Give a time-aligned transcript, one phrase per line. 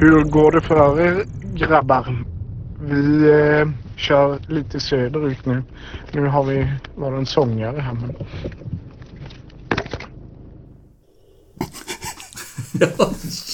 [0.00, 1.24] Hur går det för er
[1.54, 2.24] grabbar?
[2.80, 5.62] Vi eh, kör lite söderut nu.
[6.12, 8.14] Nu har vi bara en sångare här men...
[12.72, 13.10] Ja,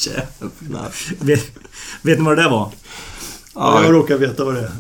[0.06, 0.92] jävlar.
[1.24, 1.58] Vet,
[2.02, 2.70] vet ni vad det där var?
[3.54, 4.70] Ja, jag råkar veta vad det är.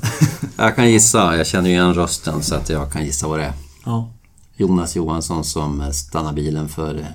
[0.56, 1.36] Jag kan gissa.
[1.36, 3.52] Jag känner ju igen rösten så att jag kan gissa vad det är.
[3.84, 4.10] Ja.
[4.56, 7.06] Jonas Johansson som stannar bilen för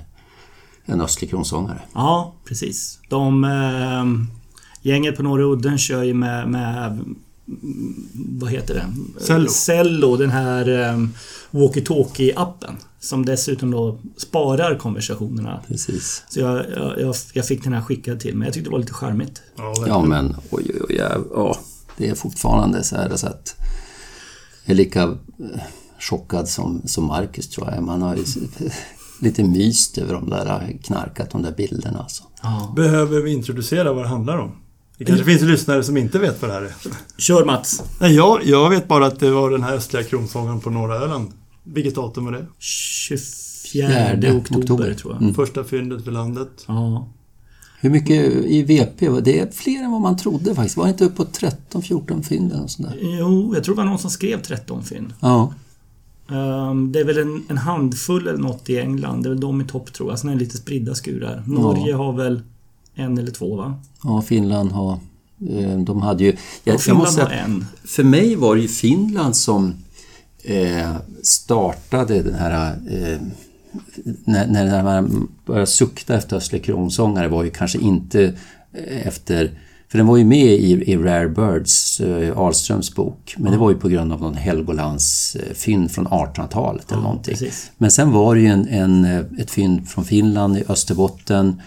[0.84, 1.82] en östlig kronsångare.
[1.94, 2.98] Ja, precis.
[3.08, 3.44] De...
[3.44, 4.04] Eh,
[4.82, 7.04] gänget på Norra Udden kör ju med, med
[8.14, 8.86] vad heter det?
[9.24, 9.48] Cello.
[9.48, 11.06] Cello, den här eh,
[11.50, 12.76] walkie-talkie-appen.
[13.00, 15.60] Som dessutom då sparar konversationerna.
[15.68, 16.24] Precis.
[16.28, 16.64] Så jag,
[16.98, 18.46] jag, jag, fick den här skickad till mig.
[18.46, 19.42] Jag tyckte det var lite charmigt.
[19.56, 20.96] Ja, Ja men oj oj oj.
[21.34, 21.56] ja,
[21.96, 23.56] det är fortfarande så här så att
[24.64, 25.62] jag är lika eh,
[25.98, 27.82] chockad som, som Marcus tror jag.
[27.82, 28.24] Man har ju
[29.20, 32.22] lite myst över de där knarkat, de där bilderna alltså.
[32.42, 32.72] Ja.
[32.76, 34.61] Behöver vi introducera vad det handlar om?
[35.04, 36.72] Det kanske finns lyssnare som inte vet vad det här är.
[37.18, 37.82] Kör Mats.
[38.00, 41.28] Nej, jag, jag vet bara att det var den här östliga kronsångaren på norra Öland.
[41.64, 42.46] Vilket datum var det?
[42.58, 43.18] 24
[43.72, 44.94] Fjärde oktober, oktober.
[44.94, 45.22] tror jag.
[45.22, 45.34] Mm.
[45.34, 46.48] Första fyndet för landet.
[46.66, 47.08] Ja.
[47.80, 49.08] Hur mycket i VP?
[49.08, 50.76] var- Det är fler än vad man trodde faktiskt.
[50.76, 52.98] Var det inte upp på 13-14 fynd eller sånt där?
[53.00, 55.12] Jo, jag tror det var någon som skrev 13 fynd.
[55.20, 55.54] Ja.
[56.30, 59.22] Ehm, det är väl en, en handfull eller något i England.
[59.22, 60.18] Det är väl de i topp tror jag.
[60.18, 61.42] Sen är det lite spridda skurar.
[61.46, 62.40] Norge har väl
[62.94, 63.74] en eller två va?
[64.04, 64.92] Ja, Finland har...
[65.50, 66.36] eh, De hade ju...
[66.64, 67.66] Jag, Ja, jag måste säga, en.
[67.84, 69.74] för mig var det ju Finland som
[70.44, 72.76] eh, startade den här...
[72.90, 73.18] Eh,
[74.24, 78.24] när, när man började sukta efter Östlig kronsångare var ju kanske inte
[78.72, 79.50] eh, efter...
[79.88, 83.34] För den var ju med i, i Rare Birds, eh, Ahlströms bok.
[83.38, 85.54] Men det var ju på grund av någon Helgolands eh,
[85.88, 87.32] från 1800-talet eller någonting.
[87.34, 87.70] precis.
[87.78, 89.04] Men sen var det ju en, en,
[89.38, 91.62] ett fynd från Finland i Österbotten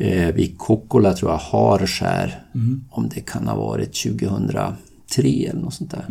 [0.00, 2.42] eh, i Kokkola tror jag, Harskär.
[2.90, 4.74] Om det kan ha varit 2003
[5.18, 6.04] eller något sånt där.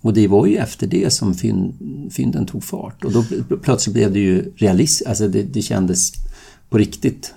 [0.00, 1.74] Och det var ju efter det som fynd,
[2.12, 3.04] fynden tog fart.
[3.04, 6.12] Och då pl- plötsligt blev det ju realistiskt, alltså det, det kändes
[6.70, 7.34] på riktigt.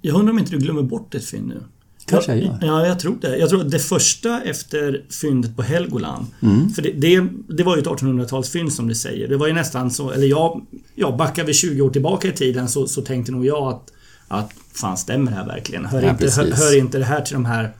[0.00, 1.62] Jag undrar om inte du glömmer bort ett fynd nu?
[2.06, 2.58] Kanske jag gör.
[2.62, 3.36] Ja, jag tror det.
[3.36, 6.26] Jag tror att det första efter fyndet på Helgoland.
[6.42, 6.70] Mm.
[6.70, 9.28] För det, det, det var ju ett 1800-talsfynd som du säger.
[9.28, 12.68] Det var ju nästan så, eller jag, ja, backar vi 20 år tillbaka i tiden
[12.68, 13.91] så, så tänkte nog jag att,
[14.38, 15.84] att fan stämmer det här verkligen?
[15.84, 17.72] Hör, Ja, inte, hör, hör inte det här till de här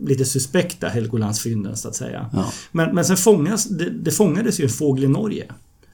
[0.00, 2.30] lite suspekta Helgolandsfynden så att säga.
[2.32, 2.44] Ja.
[2.72, 5.44] Men, men sen fångas, det, det fångades ju en fågel i Norge.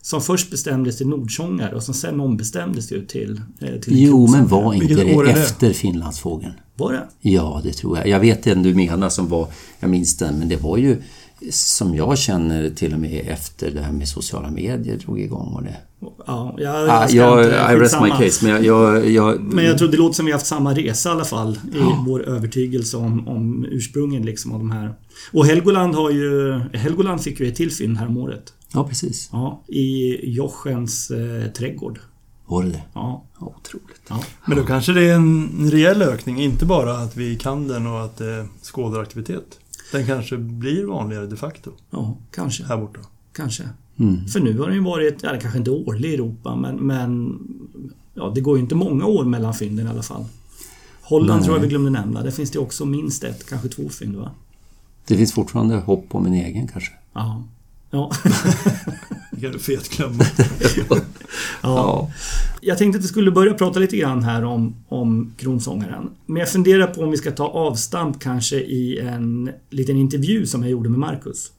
[0.04, 3.40] Som först bestämdes till nordsångare och som sen ombestämdes ju till...
[3.60, 5.30] eh, till Jo, men var inte det det?
[5.30, 6.52] efter Finlandsfågeln?
[6.76, 7.08] Var det?
[7.20, 8.08] Ja, det tror jag.
[8.08, 9.48] Jag vet den du menar som var,
[9.80, 11.02] jag minns den, men det var ju
[11.50, 15.62] som jag känner till och med efter det här med sociala medier drog igång och
[15.62, 15.76] det.
[16.26, 18.64] Ja, jag, Ah, jag, inte- I rest my case, men jag...
[18.64, 21.24] jag, jag Men jag tror det låter som vi har haft samma resa i alla
[21.24, 21.58] fall.
[21.74, 24.94] I vår övertygelse om, om ursprungen liksom av de här.
[25.32, 26.58] Och Helgoland har ju...
[26.72, 28.52] Helgoland fick ju ett till fynd här om året.
[28.74, 29.28] ja, precis.
[29.32, 31.98] Ja, i Jochens eh, trädgård.
[32.46, 32.82] Var det det?
[32.94, 34.00] Ja, Ja, Otroligt.
[34.08, 34.20] ja.
[34.46, 38.04] Men då kanske det är en reell ökning, inte bara att vi kan den och
[38.04, 39.44] att det är skådaraktivitet.
[39.92, 42.64] Den kanske blir vanligare de facto ja kanske.
[42.64, 43.00] här borta.
[43.32, 43.68] Kanske.
[43.96, 44.26] Mm.
[44.26, 47.38] För nu har den ju varit, ja, kanske inte årlig i Europa, men, men
[48.14, 50.24] ja, det går ju inte många år mellan fynden i alla fall.
[51.02, 51.44] Holland Nej.
[51.44, 52.22] tror jag vi glömde nämna.
[52.22, 54.30] Där finns det också minst ett, kanske två fynd va?
[55.06, 56.92] Det finns fortfarande hopp om en egen kanske.
[57.12, 57.44] Ja.
[57.90, 58.12] Ja.
[59.30, 60.24] Det kan du fet glömma.
[61.62, 62.10] ja.
[62.64, 66.10] Jag tänkte att vi skulle börja prata lite grann här om, om kronsångaren.
[66.26, 70.62] Men jag funderar på om vi ska ta avstamp kanske i en liten intervju som
[70.62, 71.52] jag gjorde med Marcus.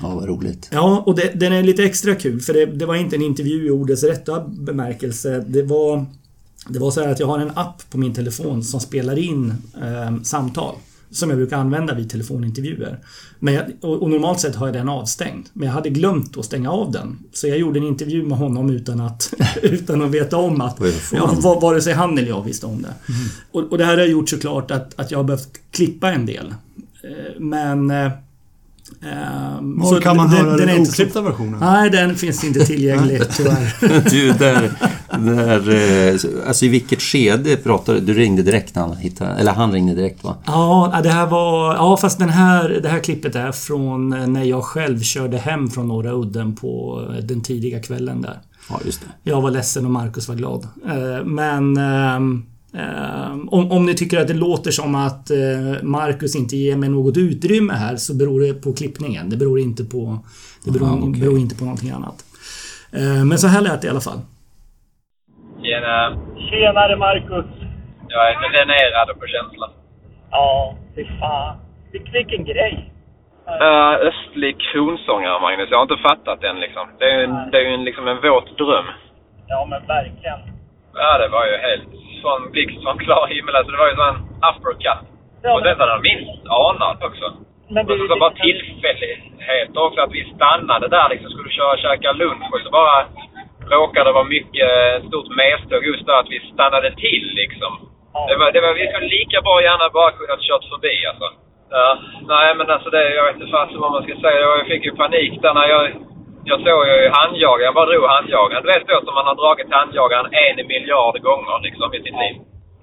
[0.00, 0.68] Ja, vad roligt.
[0.72, 3.66] Ja, och det, den är lite extra kul för det, det var inte en intervju
[3.66, 5.44] i ordets rätta bemärkelse.
[5.48, 6.06] Det var,
[6.68, 9.54] det var så här att jag har en app på min telefon som spelar in
[9.82, 10.74] eh, samtal.
[11.14, 12.98] Som jag brukar använda vid telefonintervjuer.
[13.38, 15.46] Men jag, och, normalt sett har jag den avstängd.
[15.52, 17.18] Men jag hade glömt att stänga av den.
[17.32, 20.80] Så jag gjorde en intervju med honom utan att, utan att veta om att...
[20.80, 21.40] Vad är det för Ja, namn?
[21.40, 22.94] va- vare sig han eller jag visste om det.
[23.52, 26.46] Och, och det här har gjort såklart att, att jag har behövt klippa en del.
[27.04, 27.90] Eh, Men...
[29.02, 31.60] eh, ehm, Var så kan man den- höra den den oklippta versionen?
[31.60, 33.74] Nej, den finns inte tillgänglig tyvärr.
[34.10, 34.70] Du, där,
[35.18, 35.70] där,
[36.12, 38.06] eh, alltså i vilket skede pratade du?
[38.06, 40.36] Du ringde direkt när han hittade, eller han ringde direkt va?
[40.46, 41.74] Ja, det här var...
[41.74, 45.88] Ja, fast den här, det här klippet är från när jag själv körde hem från
[45.88, 48.38] Norra Udden på den tidiga kvällen där.
[48.70, 49.30] Ja, just det.
[49.30, 50.68] Jag var ledsen och Marcus var glad.
[50.86, 51.76] Eh, Men...
[52.74, 56.76] ehm, ehm, om, om ni tycker att det låter som att eh, Marcus inte ger
[56.76, 59.30] mig något utrymme här så beror det på klippningen.
[59.30, 60.18] Det beror inte på...
[60.64, 61.20] Det beror, Aha, okej.
[61.20, 62.18] beror inte på någonting annat.
[62.92, 64.20] Eh, Men så här lät det i alla fall.
[65.62, 65.96] Tjena.
[66.50, 67.46] Tjenare Marcus!
[68.08, 69.66] Jag är dränerad på känsla.
[70.30, 71.56] Ja, fy fan.
[71.92, 72.90] Vil- Vilken grej.
[73.64, 75.68] Uh, östlig kronsångare, Magnus.
[75.70, 76.84] Jag har inte fattat den liksom.
[76.98, 78.86] Det är ju en, det är ju en, liksom en våt dröm.
[79.52, 80.40] Ja, men verkligen.
[80.94, 81.88] Ja, det var ju helt
[82.22, 83.56] från blixt från klar himmel.
[83.56, 84.16] Alltså, det var ju sån
[84.50, 85.00] uppercut.
[85.42, 87.26] Ja, och men, det hade jag minst anat också.
[87.74, 91.30] men Och du, så bara tillfällighet också att vi stannade där liksom.
[91.30, 93.06] Skulle köra och käka lunch och så bara
[93.76, 97.72] råkade det vara mycket, ett stort medståg just där att vi stannade till liksom.
[98.14, 101.28] ja, Det var, det var, vi skulle lika bra gärna bara kunnat kört förbi alltså.
[101.70, 101.98] Ja,
[102.28, 104.40] nej men alltså det, jag vet inte fasen vad man ska säga.
[104.40, 105.82] Jag fick ju panik där när jag,
[106.50, 108.62] jag såg ju handjagaren, jag bara drog handjagaren.
[108.62, 112.36] Du vet så som man har dragit handjagaren en miljard gånger liksom i sitt liv.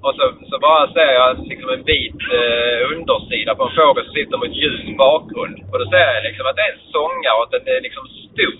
[0.06, 4.14] Och så, så bara ser jag liksom en vit eh, undersida på en fågel som
[4.14, 5.58] sitter mot ljus bakgrund.
[5.72, 8.06] Och då ser jag liksom att det är en sångare och att den är liksom
[8.28, 8.60] stor.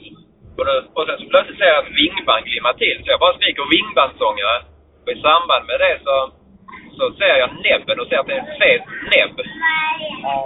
[0.58, 2.98] Och, då, och sen så plötsligt ser jag att vingband glimmar till.
[3.02, 4.58] Så jag bara skriker vingbandssångare.
[5.04, 6.16] Och i samband med det så,
[6.98, 9.36] så ser jag näbben och ser att det är en fet näbb.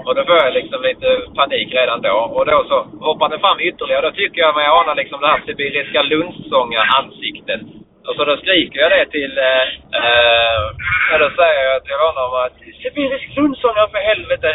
[0.06, 2.18] Och då får jag liksom lite panik redan då.
[2.38, 2.78] Och då så
[3.08, 4.02] hoppar den fram ytterligare.
[4.10, 7.62] Då tycker jag mig ana liksom det här sibiriska lundsångar-ansiktet.
[8.08, 9.38] Och så då skriker jag det till...
[9.38, 9.66] Eh,
[10.00, 10.64] eh,
[11.12, 14.52] ja, då säger jag till honom att Sibirisk lundsångare för helvete!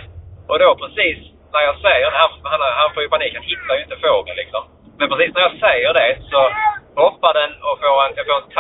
[0.49, 1.19] Och då precis
[1.53, 3.33] när jag säger det, han, han, han får ju panik.
[3.35, 4.63] Han hittar ju inte fågeln liksom.
[4.99, 6.41] Men precis när jag säger det så
[7.03, 8.51] hoppar den och får en, jag får en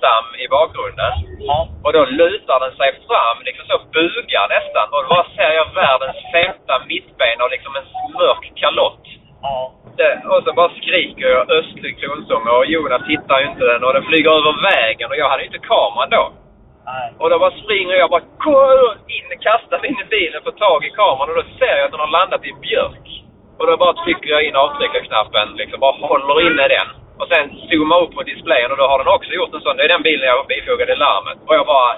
[0.00, 1.12] tallstam i bakgrunden.
[1.38, 4.86] ja, Och då lutar den sig fram, liksom så bugar nästan.
[4.94, 7.86] Och då ser jag världens feta mittben och liksom en
[8.18, 9.04] mörk kalott.
[9.42, 13.84] ja, Det, och så bara skriker jag östlig kronsång och Jonas hittar ju inte den
[13.84, 16.24] och den flyger över vägen och jag hade ju inte kameran då.
[16.86, 20.50] nej, Och då bara springer jag bara "Gå in, kastar mig in i bilen, får
[20.66, 23.06] tag i kameran och då ser jag att den har landat i björk.
[23.58, 26.88] Och då bara trycker jag in avtryckarknappen, liksom bara håller inne den.
[27.20, 29.76] Och sen zooma upp på displayen och då har den också gjort en sån.
[29.76, 31.38] Det är den bilen jag bifogade larmet.
[31.46, 31.92] Och jag bara...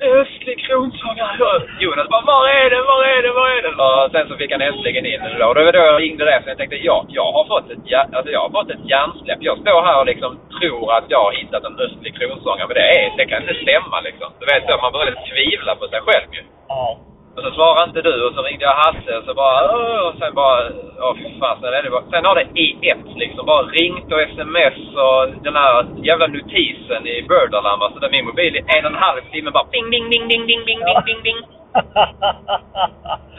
[0.00, 1.62] Östlig kronsångare!
[1.80, 2.84] Jonas bara Var är den?
[2.90, 3.34] Var är den?
[3.34, 3.80] Var är den?
[3.86, 5.42] Och sen så fick han äntligen in den.
[5.42, 7.82] Och det var då jag ringde det så jag tänkte ja, jag har fått ett,
[8.16, 9.38] alltså, jag har fått ett hjärnsläpp.
[9.40, 12.68] Jag står här och liksom tror att jag har hittat en östlig kronsångare.
[12.68, 14.28] Men det, är, det kan inte stämma liksom.
[14.40, 16.42] Du vet så, man börjar tvivla på sig själv ju.
[16.68, 16.98] ja,
[17.38, 20.14] och så svarade inte du och så ringde jag Hasse och så bara "Åh", och
[20.18, 20.60] sen bara
[21.00, 24.12] åh fy fan, sen, är det bara, sen har det i ett liksom bara ringt
[24.12, 28.84] och sms och den här jävla notisen i Birdalarm alltså där min mobil i en
[28.84, 31.38] och en halv timme bara ding ding ding ding ding ding ding ding ding.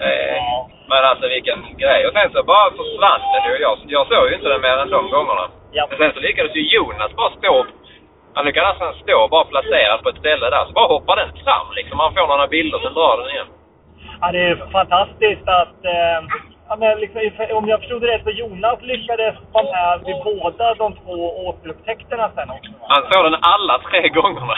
[0.02, 0.42] Eh,
[0.90, 2.08] men alltså vilken grej.
[2.08, 3.62] Och sen så bara försvann den ju.
[3.62, 5.46] Jag, jag såg ju inte den mer än de gångerna.
[5.72, 7.66] ja, Men sen så lyckades ju Jonas bara stå
[8.34, 10.66] han lyckades nästan stå bara placerad på ett ställe där.
[10.66, 12.00] Så bara hoppar den fram liksom.
[12.00, 13.48] Han får några bilder, sen drar den igen.
[14.22, 15.86] Ja, det är fantastiskt att...
[15.86, 16.20] Eh,
[16.70, 17.22] ja, men liksom,
[17.58, 22.32] om jag förstod det rätt så Jonas lyckades vara med vid båda de två återupptäckterna
[22.36, 22.72] sen också.
[22.72, 22.86] Va?
[22.90, 24.54] Han såg den alla tre gångerna.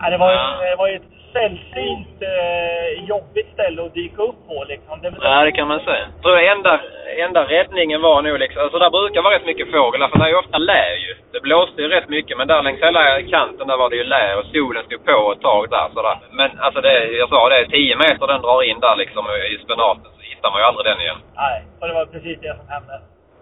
[0.00, 4.46] Ja, det, var, ju- det var ju ett sällsynt eh, jobbigt ställe att dyka upp
[4.48, 5.00] på liksom.
[5.02, 6.04] Det, Ja, det kan man säga.
[6.14, 6.80] Jag tror enda,
[7.24, 10.28] enda räddningen var nog liksom, alltså där brukar vara rätt mycket fåglar för det är
[10.28, 11.12] ju ofta lä ju.
[11.32, 14.34] Det blåste ju rätt mycket men där längs hela kanten där var det ju lä
[14.38, 16.18] och solen stod på ett tag där sådär.
[16.30, 19.24] Men alltså det, jag sa det, 10 meter den drar in där liksom
[19.54, 21.20] i spenaten så hittar man ju aldrig den igen.
[21.36, 22.94] Nej, och det var precis det som hände.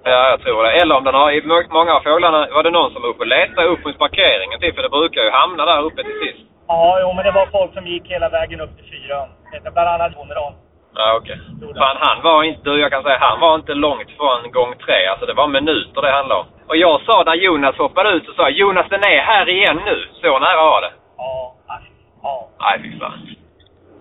[0.05, 0.71] Ja, jag tror det.
[0.71, 3.69] Eller om den har, många av fåglarna var det någon som var uppe och letade
[3.69, 6.45] upp mot parkeringen till för det brukar ju hamna där uppe till sist.
[6.69, 9.29] Ja, jo, men det var folk som gick hela vägen upp till fyran.
[9.75, 10.53] Bland annat Joneran.
[11.01, 11.39] Ja, okej.
[11.81, 15.07] Fan, han var inte, du, jag kan säga, han var inte långt från gång tre.
[15.11, 16.47] Alltså det var minuter det handlade om.
[16.69, 19.97] Och jag sa när Jonas hoppade ut så sa Jonas den är här igen nu.
[20.21, 20.93] Så nära var det.
[21.17, 21.55] Ja,
[22.23, 22.49] ja.
[22.61, 23.13] Nej, fy fan.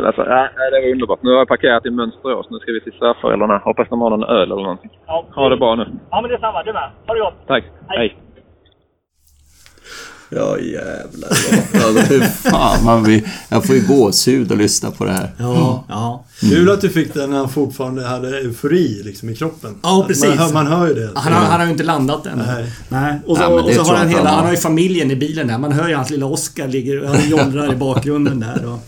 [0.07, 1.19] Alltså, ja, det var underbart.
[1.23, 2.47] Nu har jag parkerat i Mönsterås.
[2.49, 3.57] Nu ska vi till svärföräldrarna.
[3.57, 4.91] Hoppas de har någon öl eller någonting.
[5.07, 5.25] ja.
[5.35, 5.85] Ha det bra nu.
[6.11, 6.63] Ja, men detsamma.
[6.63, 6.89] Du med.
[7.07, 7.47] Ha det gott.
[7.47, 7.63] Tack.
[7.89, 8.17] Hej.
[10.29, 11.29] Ja, jävlar.
[11.73, 15.31] Ja, hur fan, man blir, jag får ju gåshud att lyssna på det här.
[15.37, 16.25] Ja, ja.
[16.39, 19.75] Kul att du fick den när han fortfarande hade eufori liksom, i kroppen.
[19.83, 20.25] Ja, Att precis.
[20.25, 21.09] Man hör, man hör ju det.
[21.15, 22.37] Han har, han har ju inte landat än.
[22.47, 22.71] Nej.
[22.89, 23.19] Nej.
[23.25, 24.35] Och så, Ja, men och så har han hela, han har.
[24.35, 25.57] han har ju familjen i bilen där.
[25.57, 28.65] Man hör ju hans lilla Oscar ligger, han jollrar i bakgrunden där.
[28.73, 28.79] Och,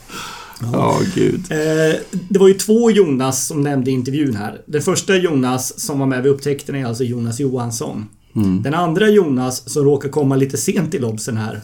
[0.74, 1.43] Ja, gud.
[1.50, 4.62] eh, det var ju två Jonas som nämnde i intervjun här.
[4.65, 8.05] Den första Jonas som var med vid upptäckten är alltså Jonas Johansson.
[8.36, 8.62] Mm.
[8.62, 11.62] Den andra Jonas som råkar komma lite sent i lobsen här.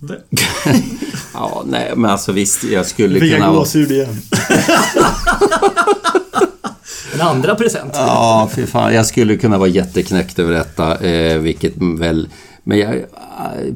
[1.34, 3.52] Ja, nej, men alltså visst, jag skulle jag kunna...
[3.52, 4.16] gåshud igen.
[7.14, 7.90] En andra present.
[7.94, 8.94] Ja, fy fan.
[8.94, 12.28] Jag skulle kunna vara jätteknäckt över detta, eh, vilket väl...
[12.64, 13.04] Men jag...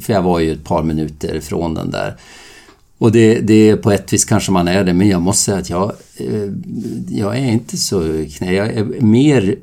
[0.00, 2.16] För jag var ju ett par minuter från den där.
[2.98, 5.70] Och det, det på ett vis kanske man är det, men jag måste säga att
[5.70, 5.92] jag...
[6.16, 6.50] Eh,
[7.08, 8.52] jag är inte så knä.
[8.52, 9.56] Jag är mer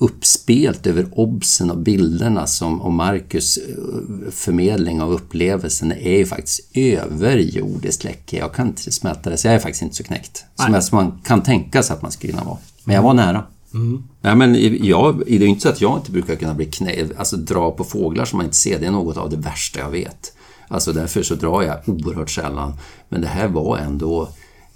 [0.00, 6.60] uppspelt över obsen och bilderna som, och Marcus eh, förmedling av upplevelsen är ju faktiskt
[6.74, 8.38] överjordiskt läcker.
[8.38, 10.44] Jag kan inte smälta det, så jag är faktiskt inte så knäckt.
[10.54, 12.58] Som, jag, som man kan tänka sig att man skulle kunna vara.
[12.84, 13.44] Men jag var nära.
[13.74, 14.02] Mm.
[14.20, 17.36] Nej, men jag, det är inte så att jag inte brukar kunna bli knä, alltså
[17.36, 18.78] dra på fåglar som man inte ser.
[18.78, 20.32] Det är något av det värsta jag vet.
[20.68, 22.72] Alltså därför så drar jag oerhört sällan.
[23.08, 24.28] Men det här var ändå,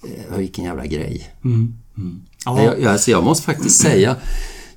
[0.03, 1.31] eh, vilken jävla grej.
[1.45, 1.75] Mm.
[1.97, 2.23] Mm.
[2.45, 2.63] Ja.
[2.63, 4.17] Jag, alltså jag måste faktiskt säga,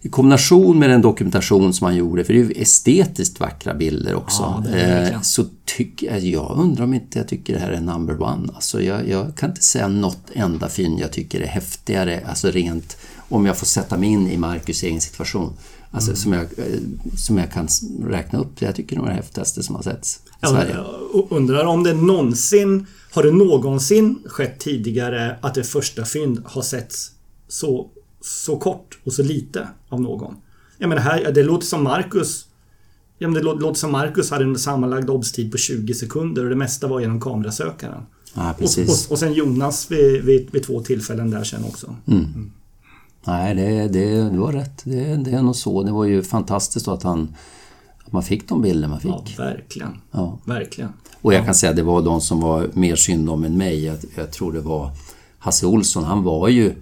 [0.01, 4.15] i kombination med den dokumentation som han gjorde, för det är ju estetiskt vackra bilder
[4.15, 7.81] också, ja, eh, så tycker jag, jag undrar om inte jag tycker det här är
[7.81, 8.49] number one.
[8.55, 12.97] Alltså jag, jag kan inte säga något enda fynd jag tycker är häftigare, alltså rent
[13.29, 15.53] om jag får sätta mig in i Marcus egen situation.
[15.91, 16.17] Alltså mm.
[16.17, 16.79] som, jag, eh,
[17.17, 17.67] som jag kan
[18.03, 18.61] räkna upp.
[18.61, 20.73] Jag tycker det är det häftigaste som har setts i Sverige.
[21.13, 26.61] Jag undrar om det någonsin har det någonsin skett tidigare att det första fynd har
[26.61, 27.11] setts
[27.47, 27.89] så,
[28.27, 30.35] så kort och så lite av någon?
[30.77, 32.47] Jag menar, här, det låter som Marcus
[33.19, 36.55] Ja, men det låter som Marcus hade en sammanlagd obstid på 20 sekunder och det
[36.55, 38.03] mesta var genom kamerasökaren.
[38.33, 41.95] Ja, och, och, och sen Jonas vid, vid, vid, två tillfällen där sen också.
[42.07, 42.23] Mm.
[42.23, 42.51] Mm.
[43.27, 44.81] Nej, det, det, du har rätt.
[44.83, 45.83] Det, det är nog så.
[45.83, 47.35] Det var ju fantastiskt att, han,
[48.05, 49.11] att man fick de bilder man fick.
[49.11, 50.01] Ja, verkligen.
[50.11, 50.39] Ja.
[50.45, 50.89] Verkligen.
[51.21, 53.85] Och jag kan säga att det var de som var mer synd om än mig.
[53.85, 54.91] Jag, jag tror det var
[55.39, 56.03] Hasse Olsson.
[56.03, 56.75] Han var ju,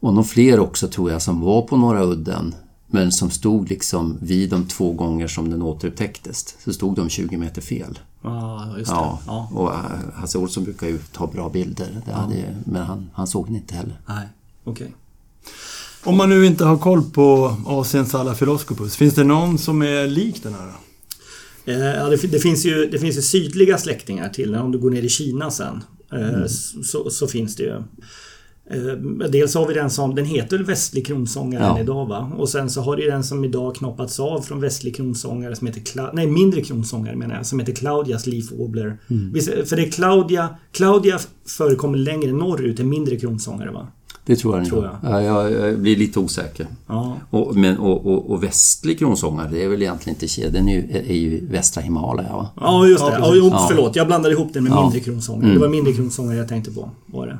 [0.00, 2.54] och någon fler också tror jag, som var på Norra udden.
[2.86, 6.56] Men som stod liksom vid de två gånger som den återupptäcktes.
[6.64, 7.98] Så stod de 20 meter fel.
[8.22, 8.94] Ja, just det.
[8.94, 9.50] Ja, ja.
[9.52, 9.80] Och äh,
[10.14, 12.02] Hasse Olsson brukar ju ta bra bilder.
[12.06, 14.00] Det hade, men han, han såg den inte heller.
[14.06, 14.28] Nej,
[14.64, 14.72] okej.
[14.72, 14.92] Okay.
[16.04, 20.06] Om man nu inte har koll på Asiens alla Philoskopus, finns det någon som är
[20.06, 20.72] lik den här?
[21.64, 24.62] Eh, ja, det, det, finns ju, det finns ju sydliga släktingar till den.
[24.62, 26.48] Om du går ner i Kina sen eh, mm.
[26.84, 27.82] så, så, finns det ju.
[28.70, 31.80] Eh, dels har vi den som, den heter västlig kronsångare ja.
[31.80, 32.32] idag va?
[32.36, 36.10] Och sen så har du den som idag knoppats av från västlig kronsångare som heter,
[36.12, 38.98] nej mindre kronsångare menar jag, som heter Claudias Leaf Wobbler.
[39.10, 39.34] Mm.
[39.66, 43.88] För det är Claudia, Claudia förekommer längre norrut än mindre kronsångare va?
[44.26, 44.66] Det tror jag.
[44.66, 45.22] Tror jag.
[45.24, 46.66] Ja, jag, blir lite osäker.
[46.86, 47.16] Ja.
[47.30, 50.72] Och, men, och, och, och västlig kronsångare, det är väl egentligen inte Tje, den är
[50.72, 52.48] ju, är ju västra Himalaya va?
[52.60, 53.12] Ja, just det.
[53.18, 55.44] Ja, ja, förlåt, jag blandade ihop den med mindre kronsångare.
[55.44, 55.54] Mm.
[55.54, 56.90] Det var mindre kronsångare jag tänkte på.
[57.06, 57.38] Var det.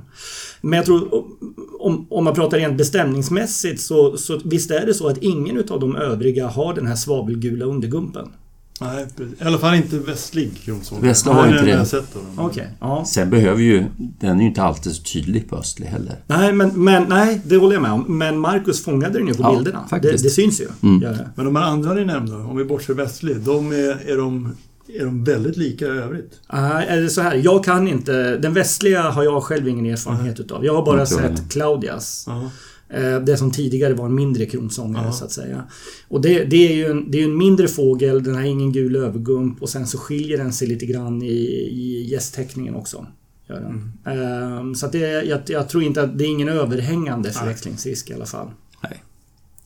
[0.66, 1.24] Men jag tror,
[1.80, 5.80] om, om man pratar rent bestämningsmässigt så, så visst är det så att ingen utav
[5.80, 8.28] de övriga har den här svavelgula undergumpen.
[8.80, 9.06] Nej,
[9.40, 11.00] i alla fall inte västlig kronsåg.
[11.00, 11.86] Västlig har inte det.
[11.92, 12.44] Okej.
[12.46, 13.04] Okay, ja.
[13.06, 13.84] Sen behöver ju...
[13.96, 16.16] Den är ju inte alltid så tydlig på östlig heller.
[16.26, 18.18] Nej, men, men nej, det håller jag med om.
[18.18, 19.86] Men Marcus fångade den ju på ja, bilderna.
[19.90, 20.68] Det, det, syns ju.
[20.82, 21.16] Mm.
[21.34, 24.52] Men de här andra ni nämnde, om vi bortser västlig, de är, är de
[24.88, 26.40] är de väldigt lika i övrigt?
[26.52, 27.34] Nej, är det så här.
[27.44, 28.36] Jag kan inte...
[28.36, 30.64] Den västliga har jag själv ingen erfarenhet utav.
[30.64, 32.26] Jag har bara sett Claudias.
[32.28, 32.48] Uh -huh.
[32.88, 35.12] Eh, det som tidigare var en mindre kronsångare ja.
[35.12, 35.64] så att säga.
[36.08, 38.96] Och det, det, är ju en, det är en mindre fågel, den har ingen gul
[38.96, 41.36] övergump och sen så skiljer den sig lite grann i,
[41.72, 43.06] i gästteckningen också.
[43.48, 43.92] Gör den.
[44.04, 44.58] Mm.
[44.58, 48.14] Um, så att det, jag, jag, tror inte att det är ingen överhängande förväxlingsrisk i
[48.14, 48.50] alla fall.
[48.82, 49.02] Nej.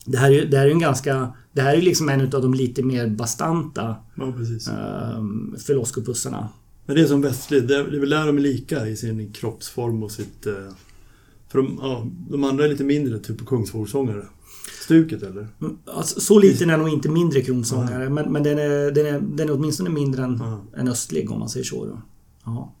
[0.05, 1.33] Det här är, det här är en ganska...
[1.53, 4.69] Det här är liksom en av de lite mer bastanta ja, precis.
[5.17, 6.49] um, filoskopussarna.
[6.85, 8.97] Men det är som västlig, det är, det är väl där de är lika i
[8.97, 10.47] sin kroppsform och sitt...
[10.47, 10.71] Uh
[11.51, 14.25] för de, ja, de andra är lite mindre, typ på kungsfågelsångare.
[14.83, 15.47] Stuket eller?
[15.61, 19.19] Mm, alltså, så liten är nog inte mindre kronsångare men, men den, är, den, är,
[19.19, 20.41] den är åtminstone mindre än,
[20.77, 21.85] än östlig om man säger så.
[21.85, 22.01] Då.
[22.45, 22.73] Ja.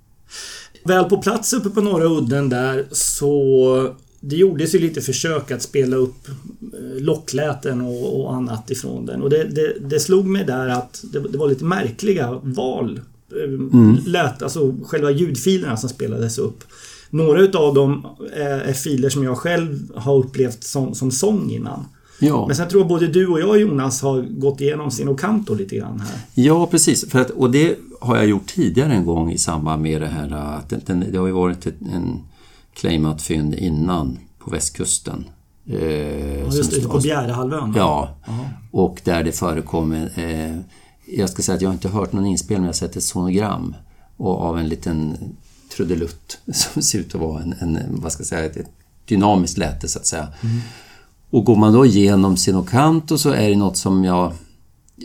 [0.85, 5.61] Väl på plats uppe på Norra udden där så det gjordes ju lite försök att
[5.61, 9.21] spela upp eh, lockläten och, och annat ifrån den.
[9.21, 13.01] Och det, det, det slog mig där att det, det var lite märkliga val.
[13.31, 13.97] Eh, mm.
[14.05, 16.63] Lät, alltså själva ljudfilerna som spelades upp.
[17.09, 21.85] Några utav dem är filer som jag själv har upplevt som, som sång innan.
[22.19, 22.47] Ja.
[22.47, 25.75] Men sen tror jag både du och jag Jonas har gått igenom sin Ocanto lite
[25.75, 26.19] grann här.
[26.33, 30.01] Ja precis, för att, och det har jag gjort tidigare en gång i samband med
[30.01, 32.19] det här att den, det har ju varit en
[32.73, 35.25] claimat fynd innan på västkusten.
[35.67, 37.73] Eh, ja, just det, på Bjärehalvön?
[37.77, 38.45] Ja, Aha.
[38.71, 40.59] och där det förekommer eh,
[41.05, 43.75] jag ska säga att jag inte hört någon inspelning, jag har sett ett sonogram
[44.17, 45.17] och av en liten
[45.75, 48.71] trudelutt som ser ut att vara en, en vad ska jag säga, ett
[49.05, 50.27] dynamiskt läte så att säga.
[50.41, 50.59] Mm.
[51.29, 54.33] Och går man då igenom Sinocanto så är det något som jag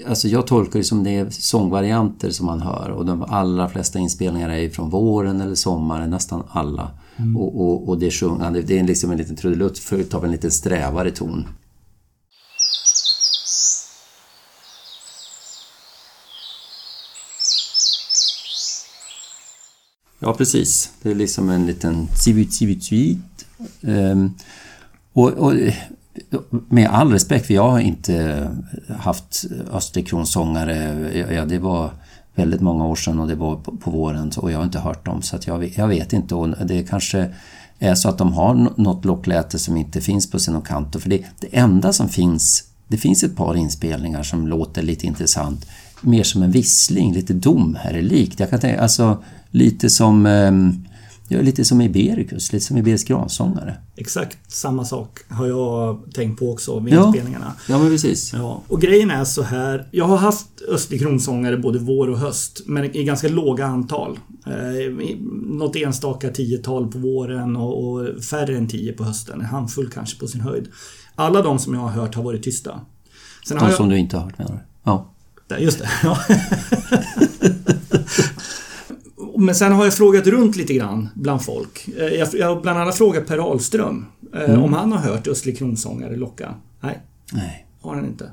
[0.08, 3.98] Alltså jag tolkar det som det är sångvarianter som man hör och de allra flesta
[3.98, 6.90] inspelningar är från våren eller sommaren, nästan alla.
[7.18, 7.36] Mm.
[7.36, 10.30] Och, och, och, det är sjungande, det är liksom en liten trudelutt följt av en
[10.30, 11.46] lite strävare ton.
[20.18, 20.90] Ja, precis.
[21.02, 23.46] Det är liksom en liten tsivit tsivit tsivit.
[23.82, 24.34] Ehm,
[25.12, 25.52] och, och,
[26.68, 28.48] med all respekt, för jag har inte
[28.98, 31.34] haft Östlig kronsångare.
[31.34, 31.90] Ja, det var
[32.36, 35.04] väldigt många år sedan och det var på, på våren och jag har inte hört
[35.04, 36.34] dem så att jag, jag vet inte.
[36.34, 37.30] Och det kanske
[37.78, 40.98] är så att de har något lockläte som inte finns på Sinocanto.
[40.98, 45.66] För det, det enda som finns, det finns ett par inspelningar som låter lite intressant.
[46.00, 48.40] Mer som en vissling, lite dom här är likt.
[48.40, 50.86] Jag kan tänka, alltså lite som um,
[51.28, 53.76] Ja, lite som Ibericus, lite som Iberisk gransångare.
[53.96, 57.06] Exakt samma sak har jag tänkt på också vid Ja.
[57.06, 57.52] inspelningarna.
[57.68, 58.32] Ja, men precis.
[58.32, 59.88] Ja, och grejen är så här.
[59.90, 64.18] Jag har haft Östlig kronsångare både vår och höst, men i ganska låga antal.
[64.46, 64.52] Eh,
[65.46, 69.40] något enstaka tiotal på våren och, och färre än tio på hösten.
[69.40, 70.68] En handfull kanske på sin höjd.
[71.14, 72.80] Alla de som jag har hört har varit tysta.
[73.48, 74.58] Sen De jag, som du inte har hört menar du?
[74.84, 75.12] Ja.
[75.58, 75.88] Just det.
[76.02, 76.18] Ja.
[79.38, 81.88] Men sen har jag frågat runt lite grann bland folk.
[81.98, 82.06] Eh,
[82.38, 86.54] Jag har bland annat frågat Per Ahlström eh, om han har hört Östlig kronsångare locka.
[86.80, 87.00] Nej,
[87.32, 87.66] Nej.
[87.80, 88.30] har han inte.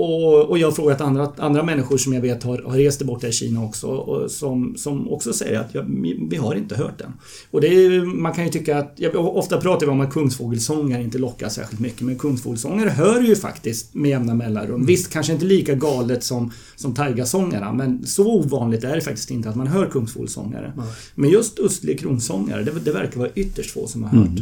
[0.00, 3.28] Och, och jag har frågat andra, andra människor som jag vet har, har rest borta
[3.28, 5.84] i Kina också och som, som också säger att ja,
[6.30, 7.12] vi har inte hört den.
[7.50, 11.02] Och det är, man kan ju tycka att, ja, ofta pratar vi om att kungsfågelsångare
[11.02, 14.86] inte lockar särskilt mycket men kungsfågelsångare hör ju faktiskt med jämna mellanrum.
[14.86, 19.48] Visst, kanske inte lika galet som, som taigasångarna men så ovanligt är det faktiskt inte
[19.48, 20.72] att man hör kungsfågelsångare.
[21.14, 24.40] Men just östlig kronsångare, det, det verkar vara ytterst få som har hört.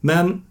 [0.00, 0.42] Men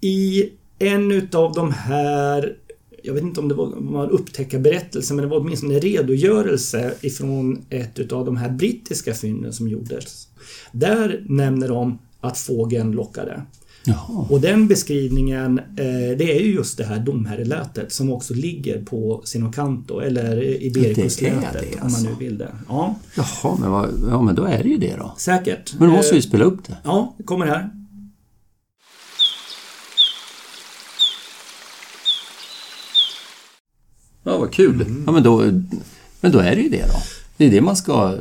[0.00, 2.56] i en utav de här
[3.02, 7.64] jag vet inte om det var, var upptäckarberättelse men det var åtminstone en redogörelse ifrån
[7.70, 10.28] ett utav de här brittiska fynden som gjordes.
[10.72, 13.42] Där nämner de att fågeln lockade.
[13.84, 14.26] Jaha.
[14.30, 19.20] Och den beskrivningen, eh, det är ju just det här domherrelätet som också ligger på
[19.24, 22.18] Sinocanto eller Ibericuslätet det, om man nu alltså.
[22.18, 22.48] vill det.
[22.68, 25.14] Ja, Jaha, men, vad, ja, men då är det ju det då.
[25.18, 25.74] säkert.
[25.78, 26.76] Men då måste vi Eh, ju spela upp det.
[26.84, 27.70] Ja, det kommer här.
[34.28, 34.84] Ja, vad kul.
[35.06, 35.42] Ja, men, då,
[36.20, 36.98] men då är det ju det då.
[37.36, 38.16] Det är det man ska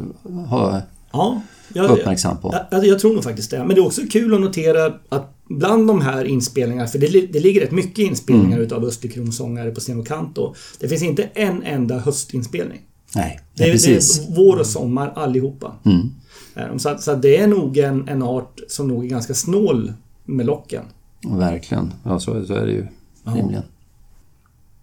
[0.50, 1.41] ha Ja,
[1.74, 2.56] jag, uppmärksam på.
[2.72, 3.58] Jag, jag tror nog faktiskt det.
[3.60, 7.39] Men det är också kul att notera att bland de här inspelningarna, för det, det
[7.39, 8.62] ligger rätt mycket inspelningar Mm.
[8.65, 10.54] utav Östlig kronsångare på Sinocanto.
[10.80, 12.82] Det finns inte en enda höstinspelning.
[13.15, 14.20] Nej, Det är, det precis.
[14.28, 15.74] är vår och sommar allihopa.
[15.86, 16.10] Mm.
[16.56, 19.93] Eh, Så, så det är nog en, en art som nog är ganska snål
[20.26, 20.84] med locken.
[21.30, 21.93] Verkligen.
[22.04, 22.88] Ja, så, så är det ju
[23.24, 23.63] rimligen.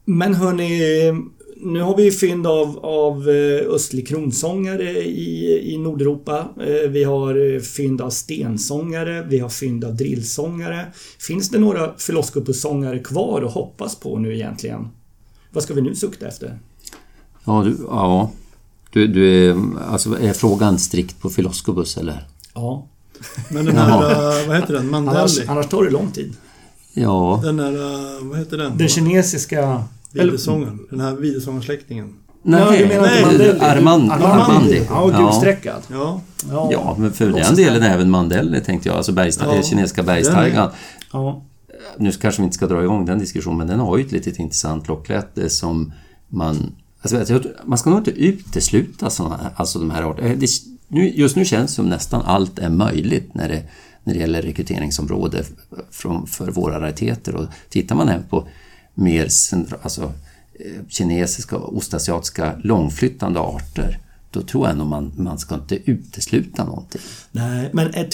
[0.04, 0.80] Men hörni,
[1.56, 6.48] nu har vi ju fynd av, av eh, östlig kronsångare i, i Nordeuropa.
[6.60, 10.86] Eh, Vi har eh, fynd av stensångare, vi har fynd av drillsångare.
[11.18, 14.88] Finns det några Philoskopus-sångare kvar att hoppas på nu egentligen?
[15.50, 16.58] Vad ska vi nu sukta efter?
[17.44, 18.30] Ja, du, ja.
[18.92, 19.56] Du, du är,
[19.90, 22.26] alltså, är frågan strikt på Philoskopus eller?
[22.54, 22.86] Ja,
[23.50, 24.94] Men den här, vad heter den?
[24.94, 25.46] annars, Mandelli?
[25.48, 26.32] annars tar det lång tid.
[26.94, 28.78] Ja, Den här, eh, vad heter den?
[28.78, 29.82] Den kinesiska...
[30.12, 30.78] Videsångaren.
[30.90, 32.14] Den här videsångarsläktingen.
[32.42, 33.60] Ja, du menar nej, Mandelli?
[33.60, 34.82] Armand, Armandi.
[34.88, 35.82] Ja, gulstreckad.
[35.92, 36.20] Ja.
[36.50, 36.68] Ja.
[36.72, 40.14] Ja, men för den delen även Mandelli tänkte jag, alltså bergsta, Ja, kinesiska den är-
[40.14, 40.70] bergstaigan.
[41.12, 41.42] ja.
[41.98, 44.38] Nu kanske vi inte ska dra igång den diskussionen, men den har ju ett litet
[44.38, 45.92] intressant lockläte som
[46.28, 46.72] man...
[47.02, 50.34] Alltså, man ska nog inte utesluta såna alltså de här arterna.
[51.14, 53.62] Just nu känns det som nästan allt är möjligt när det,
[54.04, 55.44] när det gäller rekryteringsområde
[55.90, 57.34] från, för våra rariteter.
[57.34, 58.48] Och tittar man även på
[58.94, 60.02] mer centra, alltså,
[60.54, 63.98] eh, kinesiska och ostasiatiska långflyttande arter,
[64.30, 67.00] då tror jag nog man, man ska inte utesluta någonting.
[67.32, 68.08] Nej, men är,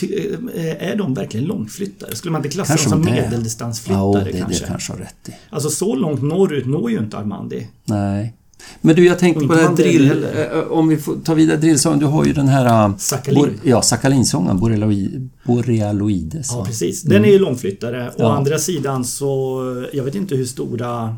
[0.54, 2.16] eh, är de verkligen långflyttare?
[2.16, 4.64] Skulle man inte klassa Kanske dem som medeldistansflyttare Ja, det, kanske?
[4.64, 5.32] det kanske har rätt i.
[5.50, 7.68] Alltså så långt norrut når ju inte Armandi.
[7.84, 8.34] Nej.
[8.80, 10.08] Men du, jag tänkte på det här drill...
[10.08, 10.56] heller.
[10.58, 11.98] eh, Om vi får ta vidare drillsången.
[11.98, 12.86] Du har ju den här...
[12.88, 13.40] äh, Sakhalin.
[13.42, 14.58] Bor, ja, Sakalinsången.
[14.58, 16.48] Borealoi, Borealoides.
[16.50, 17.02] Ja, precis.
[17.02, 18.08] Den är ju långflyttare.
[18.08, 18.12] Å.
[18.18, 18.36] Ja.
[18.36, 19.60] andra sidan så...
[19.92, 21.16] Jag vet inte hur stora...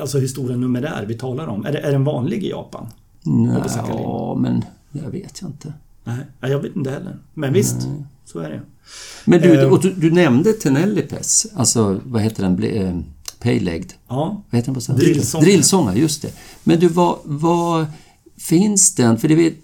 [0.00, 1.66] Alltså hur stora numerär vi talar om.
[1.66, 2.86] Är, det, är den vanlig i Japan?
[3.22, 5.72] Nej, ja, men jag vet jag inte.
[6.04, 7.16] Nej, ja, jag vet inte heller.
[7.34, 7.76] Men visst,
[8.24, 8.60] så är det.
[9.24, 9.68] Men du, Eh.
[9.72, 11.46] och du, du nämnde Tenellipes.
[11.54, 13.04] Alltså, vad heter den?
[13.44, 13.92] Eh, Paylegged.
[14.08, 15.04] Ja, Vad heter den på svenska?
[15.06, 15.46] Drillsångare.
[15.50, 16.32] Drillsångare, just det.
[16.64, 17.86] Men du, vad, vad
[18.38, 19.18] finns den?
[19.18, 19.56] För det vet,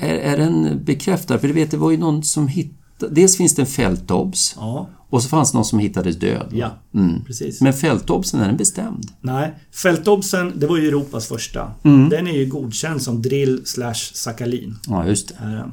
[0.00, 1.38] är, är den bekräftad?
[1.38, 3.14] För det vet, det var ju någon som hittade...
[3.14, 6.48] Dels finns det en fältobs ja, och så fanns det någon som hittades död.
[6.52, 6.70] ja.
[6.94, 7.24] Mm.
[7.24, 7.60] Precis.
[7.60, 9.06] Men fältobsen, är den bestämd?
[9.20, 11.72] Nej, Fältobsen, det var ju Europas första.
[11.84, 12.08] Mm.
[12.08, 14.78] Den är ju godkänd som drill slash sakalin.
[14.86, 15.70] Ja, just det.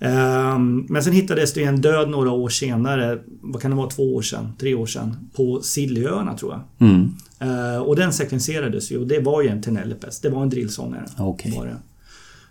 [0.00, 4.14] Ehm, Men sen hittades det en död några år senare, vad kan det vara, två
[4.14, 6.88] år sedan, tre år sedan, på Siljöarna tror jag.
[6.88, 7.10] Mm.
[7.38, 11.06] Eh, Och den sekvenserades ju och det var ju en Tenellipes, det var en drillsångare.
[11.18, 11.52] Okej.
[11.56, 11.76] Var det.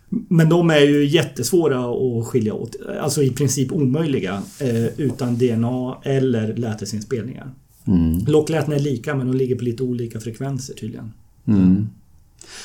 [0.09, 1.79] Men de är ju jättesvåra
[2.19, 7.51] att skilja åt, alltså i princip omöjliga eh, utan DNA eller lätesinspelningar.
[7.87, 8.25] Mm.
[8.27, 11.11] Locklätena är lika men de ligger på lite olika frekvenser tydligen.
[11.47, 11.87] Mm.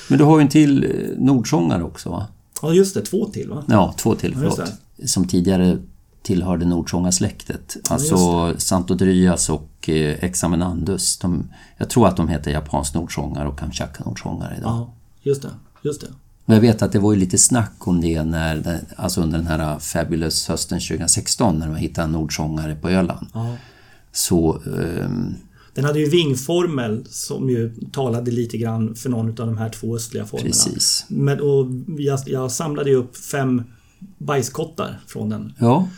[0.09, 2.27] Men du har ju en till eh, nordsångare också va?
[2.64, 3.64] Ja just det, två till va?
[3.68, 4.72] Ja, två till, Ja, förlåt.
[5.05, 5.79] Som tidigare
[6.22, 7.77] tillhörde nordsångarsläktet.
[7.90, 11.18] Alltså Santo Dryas och eh, Examinandus.
[11.18, 11.44] De,
[11.77, 14.70] jag tror att de heter japansk nordsångare och Kamchatka-nordsångare idag.
[14.70, 15.50] Ja, just det.
[15.83, 16.07] Just det.
[16.44, 19.46] Men jag vet att det var ju lite snack om det när, alltså under den
[19.46, 23.27] här Fabulous hösten 2016 när de hittade en nordsångare på Öland.
[23.35, 23.57] Ja.
[24.12, 25.35] Så, ehm,
[25.74, 29.96] Den hade ju vingformel som ju talade lite grann för någon av de här två
[29.96, 30.48] östliga formerna.
[30.48, 31.04] precis.
[31.08, 31.66] Men, och
[31.98, 33.62] jag, jag samlade ju upp fem
[34.18, 35.52] bajskottar från den.
[35.58, 35.88] Ja,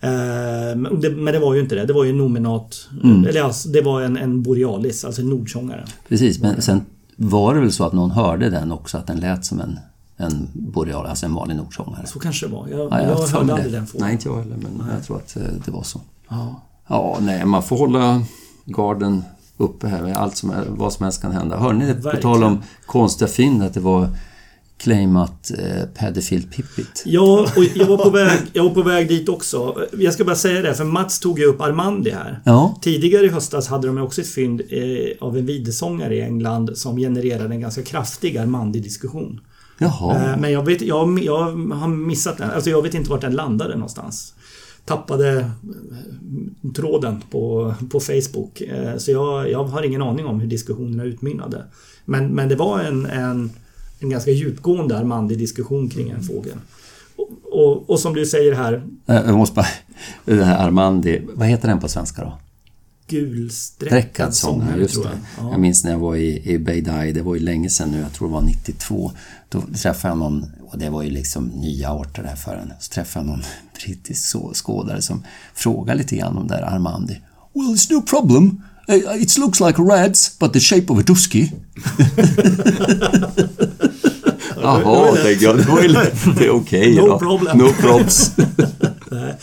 [0.00, 1.84] Eh, men, det, men det var ju inte det.
[1.86, 2.88] Det var ju en nominat.
[3.02, 3.24] Mm.
[3.24, 5.84] Eller alltså, det var en, en borealis, alltså en nordsångare.
[6.08, 6.40] precis.
[6.40, 6.80] Men sen
[7.16, 9.78] var det väl så att någon hörde den också, att den lät som en,
[10.16, 12.06] en boreal, alltså en vanlig nordsångare.
[12.06, 12.68] Så kanske det var.
[12.68, 14.04] Jag, Ja, jag har för hörde aldrig den fågeln.
[14.04, 16.00] Nej, inte jag heller, men jag tror att eh, det var så.
[16.28, 16.62] Ja.
[16.86, 18.22] Ja, nej, man får hålla
[18.64, 19.22] garden
[19.56, 20.12] uppe här.
[20.12, 21.56] Allt som, är- vad som helst kan hända.
[21.56, 24.08] Hörde ni på tal om konstiga fynd, att det var
[24.78, 27.02] claimat eh, Padderfield Pippit?
[27.06, 29.86] Ja, och jag var, på väg, jag var på väg dit också.
[29.98, 32.40] Jag ska bara säga det, för Mats tog ju upp Armandi här.
[32.44, 34.78] Ja, Tidigare i höstas hade de också ett fynd eh,
[35.20, 39.40] av en videsångare i England som genererade en ganska kraftig Armandi-diskussion.
[39.78, 40.14] jaha.
[40.32, 41.38] Eh, men jag, vet, jag, jag
[41.74, 42.50] har missat den.
[42.50, 44.33] Alltså jag vet inte vart den landade någonstans.
[44.84, 45.46] Tappade eh,
[46.76, 48.60] tråden på, på Facebook.
[48.60, 51.64] Eh, så jag, jag har ingen aning om hur diskussionerna utmynnade.
[52.04, 53.50] Men, men det var en, en,
[54.00, 56.56] en ganska djupgående Armandi-diskussion kring en fågel.
[57.16, 59.66] Och, och, och som du säger här, eh, Jag måste bara...
[60.24, 62.38] Den här Armandi, vad heter den på svenska då?
[63.08, 65.10] Gulstreckad Sträckad sångare, just tror det.
[65.10, 65.46] jag.
[65.46, 65.50] Ja.
[65.50, 68.12] Jag minns när jag var i, i Beidai, det var ju länge sedan nu, jag
[68.12, 69.12] tror det var 92.
[69.48, 72.72] Då träffade jag någon, och det var ju liksom nya arter där för en.
[72.80, 73.44] Så träffade jag någon
[73.84, 75.22] brittisk skådare som
[75.54, 77.20] frågade lite grann om det där Armandi.
[77.54, 78.62] Well, it's no problem.
[78.88, 81.48] Uh, It looks like a rad's, but the shape of a dusky.
[84.62, 85.56] Jaha, tänkte jag.
[85.56, 85.64] Det
[86.38, 86.94] det är okej.
[86.96, 87.18] No ja.
[87.18, 87.58] problem.
[87.58, 88.30] No probs.
[89.20, 89.34] Nej.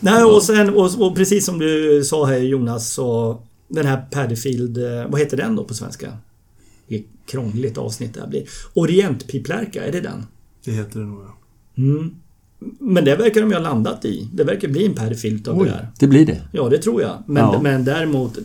[0.00, 4.78] Nej, och sen och, och precis som du sa här Jonas så den här Paddyfield,
[4.78, 6.12] eh, vad heter den då på svenska?
[6.86, 8.44] Vilket krångligt avsnitt det här blir.
[8.74, 10.26] Orientpiplärka, är det den?
[10.64, 11.36] Det heter det nog ja.
[11.82, 12.14] Mm.
[12.78, 14.28] Men det verkar de ju ha landat i.
[14.34, 15.88] Det verkar bli en Paddyfield av Oj, det här.
[15.98, 16.40] det blir det.
[16.52, 17.22] Ja, det tror jag.
[17.26, 17.60] Men, Ja.
[17.62, 18.38] men däremot,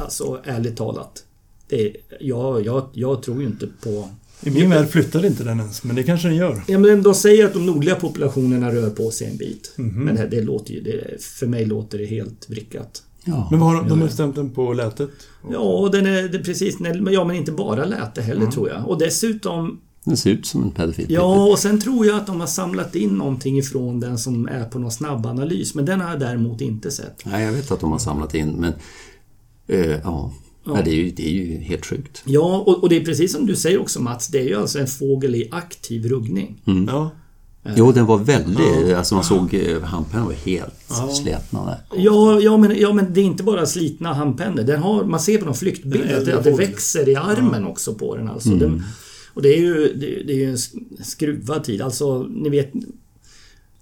[0.00, 1.24] alltså ärligt talat.
[1.68, 4.08] Det, jag, jag, jag tror ju inte på...
[4.42, 6.62] I min värld flyttade inte den ens, men det kanske den gör.
[6.66, 9.72] Ja, men de säger att de nordliga populationerna rör på sig en bit.
[9.76, 10.04] Mhm.
[10.04, 10.80] Men det, det låter ju...
[10.80, 13.02] Det, för mig låter det helt vrickat.
[13.24, 13.48] Ja.
[13.50, 15.10] Men vad har de, de har stämt den på lätet?
[15.52, 16.76] Ja, den är det är precis.
[17.12, 18.52] Ja, men inte bara läte heller Mm.
[18.52, 18.88] tror jag.
[18.88, 19.80] Och dessutom...
[20.04, 21.06] Den ser ut som en pedofil.
[21.08, 24.64] Ja, och sen tror jag att de har samlat in någonting ifrån den som är
[24.64, 25.74] på någon snabbanalys.
[25.74, 27.22] Men den har jag däremot inte sett.
[27.26, 28.72] Nej, jag vet att de har samlat in, men...
[29.66, 30.32] eh, ja.
[30.64, 32.22] Nej, det, är ju, det är ju helt sjukt.
[32.24, 34.28] Ja, och, och det är precis som du säger också Mats.
[34.28, 36.62] Det är ju alltså en fågel i aktiv ruggning.
[36.88, 37.10] Ja.
[37.76, 38.94] Jo, den var väldigt...
[38.96, 39.54] Alltså man såg...
[39.54, 40.74] eh, Handpennan var helt
[41.22, 41.78] slätna där.
[41.96, 44.62] Ja, ja, men, ja, men det är inte bara slitna handpennor.
[44.62, 47.94] Den har, man ser på någon flyktbild att det, att det växer i armen också
[47.94, 48.28] på den.
[48.28, 48.48] Alltså.
[48.48, 48.58] Mm.
[48.58, 48.82] Den,
[49.34, 51.82] och det är ju det, det är ju en sk- skruvad tid.
[51.82, 52.72] Alltså, ni vet...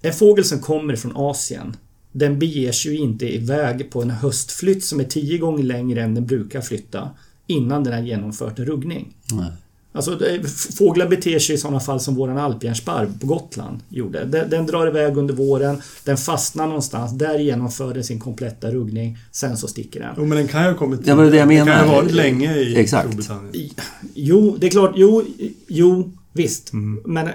[0.01, 1.75] En fågel som kommer från Asien
[2.17, 6.15] den beger sig ju inte iväg på en höstflytt som är tio gånger längre än
[6.15, 7.09] den brukar flytta
[7.47, 9.13] innan den har genomfört en ruggning.
[9.31, 9.51] Nej.
[9.91, 14.25] Alltså, det- fåglar beter sig i sådana fall som våran alpjärnsparv på Gotland gjorde.
[14.25, 19.17] Den, den drar iväg under våren, den fastnar någonstans, där genomför den sin kompletta ruggning,
[19.31, 20.13] sen så sticker den.
[20.17, 21.85] Jo, men den kan ju ha kommit Det var det jag Den kan ju menar.
[21.87, 23.07] ha varit länge i Exakt.
[23.07, 23.69] Storbritannien.
[24.13, 25.23] Jo, det är klart, jo,
[25.67, 26.73] jo visst.
[26.73, 27.01] Mm.
[27.05, 27.29] Men...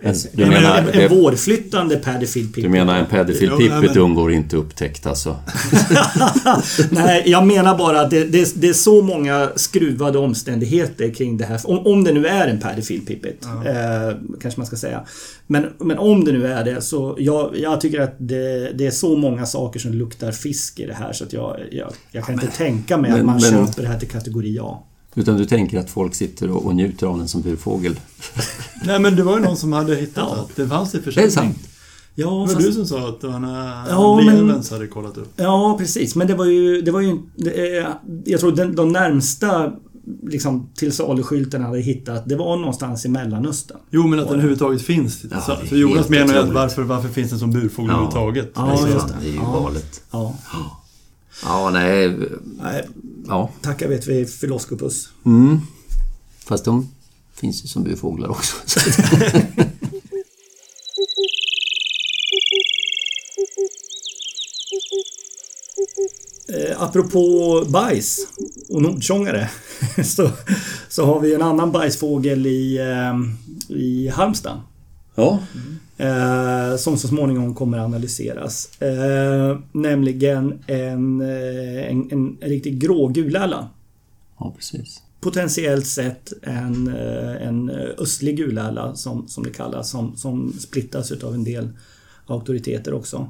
[0.00, 3.94] Men En, du en, menar- en, en vårflyttande Paddyfield Du menar en Ja, nej, pippet
[3.94, 5.36] men- undgår inte upptäckt alltså?
[6.90, 11.44] Nej, jag menar bara att det, det, det är så många skruvade omständigheter kring det
[11.44, 11.60] här.
[11.64, 15.04] Om, om det nu är en Paddyfield Pipit, eh, kanske man ska säga.
[15.46, 18.90] Men, men om det nu är det så jag, jag tycker att det, det är
[18.90, 22.34] så många saker som luktar fisk i det här så att jag, jag, jag kan
[22.34, 24.78] inte tänka mig men- att man men- köper det här till kategori A.
[25.14, 28.00] Utan du tänker att folk sitter och, och njuter av den som burfågel?
[28.84, 30.36] Nej, men det var ju någon som hade hittat Ja.
[30.50, 31.30] att det fanns i Det är försäljning.
[31.32, 31.58] sant.
[32.14, 35.32] Ja, Det var fast, du som sa att när Ja, men- hade kollat upp.
[35.36, 36.14] ja precis.
[36.14, 36.82] Men det var ju...
[36.82, 37.86] Det var ju det
[38.24, 39.72] jag tror den, de närmsta
[40.22, 43.78] liksom, till saluskylten hade hittat, det var någonstans i Mellanöstern.
[43.90, 45.24] Jo, men att den överhuvudtaget finns.
[45.30, 47.96] Ja, så, så Jonas menar ju att varför, varför finns den som burfågel Ja.
[47.96, 48.52] överhuvudtaget?
[48.54, 49.14] Ja, just det.
[49.20, 49.60] Det är ju Ja.
[49.62, 50.00] galet.
[50.10, 50.34] Ja.
[51.44, 52.18] Ja, nej...
[52.62, 52.88] Nej,
[53.28, 53.50] Ja.
[53.62, 55.08] Tacka vet vi Philoskopus.
[55.26, 55.60] Mm.
[56.44, 56.88] Fast de
[57.34, 58.56] finns ju som burfåglar också.
[66.52, 68.18] Eh, apropå bajs
[68.68, 69.50] och nordsångare
[70.04, 70.30] så,
[70.88, 74.60] så har vi en annan bajsfågel i, eh, i Halmstad.
[75.14, 75.38] Ja,
[75.98, 78.82] Eh, som så småningom kommer att analyseras.
[78.82, 83.68] Eh, nämligen en, eh, en, en, en riktig gråguläla.
[84.38, 85.02] ja precis.
[85.20, 89.90] Potentiellt sett en, eh, en östlig guläla som, som det kallas.
[89.90, 91.68] Som, som splittas utav en del
[92.26, 93.28] auktoriteter också.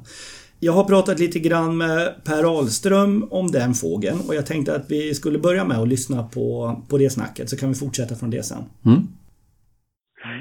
[0.60, 4.84] Jag har pratat lite grann med Per Ahlström om den fågeln och jag tänkte att
[4.88, 8.30] vi skulle börja med att lyssna på, på det snacket så kan vi fortsätta från
[8.30, 8.64] det sen.
[8.84, 9.08] Mm.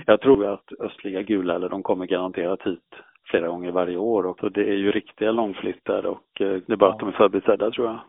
[0.09, 4.49] Jag tror att östliga guläller, de kommer garanterat hit flera gånger varje år och så
[4.49, 7.87] det är ju riktiga långflyttar och eh, det är bara att de är förbisedda tror
[7.87, 7.99] jag.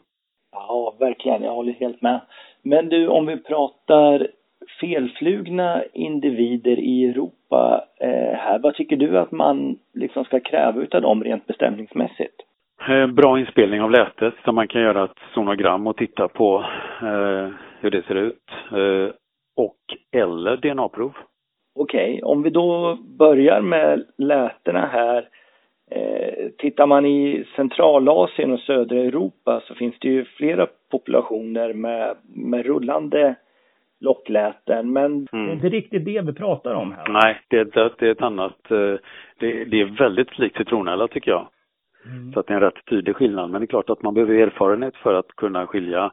[0.52, 1.42] Ja, verkligen.
[1.42, 2.20] Jag håller helt med.
[2.62, 4.26] Men du, om vi pratar
[4.80, 11.02] felflugna individer i Europa eh, här, vad tycker du att man liksom ska kräva utav
[11.02, 12.34] dem rent bestämningsmässigt?
[12.88, 16.64] Eh, Bra inspelning av lätet så man kan göra ett sonogram och titta på
[17.02, 17.48] eh,
[17.80, 18.50] hur det ser ut.
[18.72, 19.14] Eh,
[19.56, 19.78] och
[20.12, 21.12] eller DNA-prov.
[21.80, 25.28] Okej, om vi då börjar med lätena här.
[25.90, 32.16] Eh, tittar man i Centralasien och södra Europa så finns det ju flera populationer med,
[32.34, 33.34] med rullande
[34.00, 34.92] lockläten.
[34.92, 37.08] Men det är inte riktigt det vi pratar om här.
[37.08, 38.70] Nej, det, det, det är ett annat.
[38.70, 38.94] eh,
[39.38, 41.48] Det, det är väldigt likt citronella tycker jag.
[42.34, 43.50] Så att det är en rätt tydlig skillnad.
[43.50, 46.12] Men det är klart att man behöver erfarenhet för att kunna skilja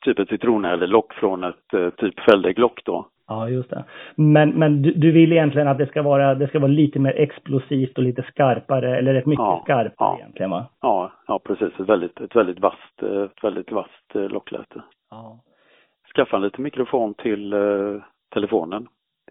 [0.00, 3.06] typ ett citronellock från ett eh, typ fälldägglock då.
[3.30, 3.84] Ja, just det.
[4.14, 7.12] Men, men du, du vill egentligen att det ska, vara, det ska vara lite mer
[7.16, 10.16] explosivt och lite skarpare, eller ett mycket Ja, skarpare ja.
[10.18, 10.66] egentligen va?
[10.80, 11.80] Ja, ja precis.
[11.80, 14.82] Ett väldigt, ett väldigt vasst, ett väldigt vasst eh, lockläte.
[15.10, 15.40] Ja.
[16.14, 18.02] Skaffa en liten mikrofon till eh,
[18.34, 18.86] telefonen.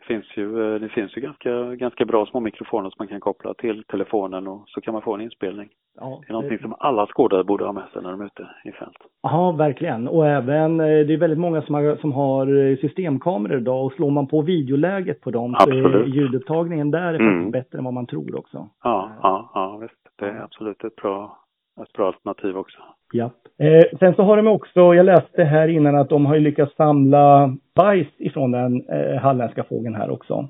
[0.09, 3.19] Det finns ju, eh, det finns ju ganska, ganska bra små mikrofoner som man kan
[3.19, 5.69] koppla till telefonen och så kan man få en inspelning.
[5.99, 8.47] ja Det är någonting som alla skådare borde ha med sig när de är ute
[8.63, 8.97] i fält.
[9.21, 10.07] Ja, verkligen.
[10.07, 13.93] Och även, eh, det är väldigt många som har, som har eh, systemkameror idag och
[13.93, 16.15] slår man på videoläget på dem så är Absolut.
[16.15, 17.51] ljudupptagningen där är Mm.
[17.51, 18.69] bättre än vad man tror också.
[18.83, 20.01] Ja, ja, ja visst.
[20.19, 21.37] Det är absolut ett bra,
[21.81, 22.79] ett bra alternativ också.
[23.11, 23.29] Ja.
[23.59, 26.75] Eh, sen så har de också, jag läste här innan att de har ju lyckats
[26.75, 30.47] samla bajs ifrån den eh, halländska fågeln här också.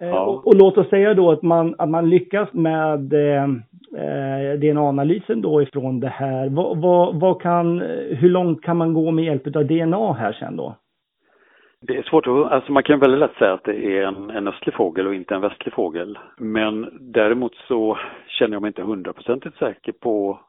[0.00, 0.20] Eh, Ja.
[0.24, 3.44] och, och låt oss säga då att man, att man lyckas med eh,
[4.04, 6.48] eh, DNA-analysen då ifrån det här.
[6.48, 10.56] Vad, vad, vad kan, hur långt kan man gå med hjälp av DNA här sen
[10.56, 10.74] då?
[11.86, 14.48] Det är svårt att, alltså man kan väldigt lätt säga att det är en, en
[14.48, 16.18] östlig fågel och inte en västlig fågel.
[16.38, 17.98] Men däremot så
[18.28, 20.40] känner jag mig inte hundraprocentigt säker på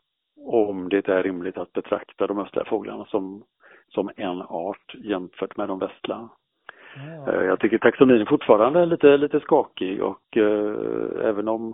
[0.45, 3.43] om det är rimligt att betrakta de östliga fåglarna som,
[3.87, 6.29] som en art jämfört med de västliga.
[7.27, 10.75] Eh, Jag tycker taxonomin fortfarande är lite, lite skakig och eh,
[11.25, 11.73] även om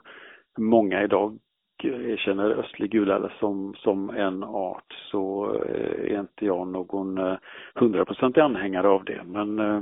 [0.58, 1.38] många idag
[1.84, 7.38] erkänner östlig gulälla som, som en art så eh, är inte jag någon eh,
[7.76, 9.22] hundraprocentig anhängare av det.
[9.26, 9.82] Men eh,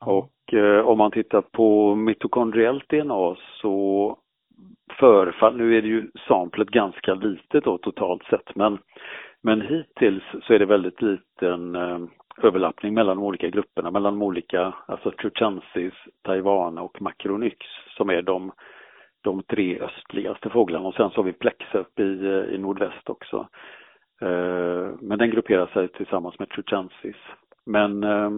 [0.00, 4.16] och eh, om man tittar på mitokondriellt DNA så
[4.98, 8.78] förfall, nu är det ju samplet ganska litet då totalt sett men,
[9.42, 11.98] men hittills så är det väldigt liten eh,
[12.42, 17.56] överlappning mellan de olika grupperna, mellan de olika, alltså Truchansis, Taiwan och Macronyx
[17.96, 18.52] som är de,
[19.24, 23.48] de tre östligaste fåglarna och sen så har vi Plexup i, eh, i nordväst också.
[24.20, 27.16] Eh, Men den grupperar sig tillsammans med Truchansis.
[27.66, 28.30] Men eh,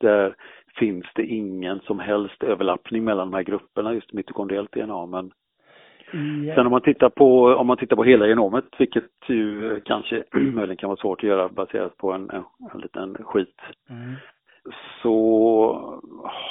[0.00, 0.34] där
[0.78, 5.06] finns det ingen som helst överlappning mellan de här grupperna, just mitokondriellt DNA.
[5.06, 5.32] Men
[6.54, 10.76] sen om man tittar på, om man tittar på hela genomet, vilket ju kanske möjligen
[10.76, 12.44] kan vara svårt att göra baserat på en, en,
[12.74, 13.60] en liten skit,
[15.02, 16.02] så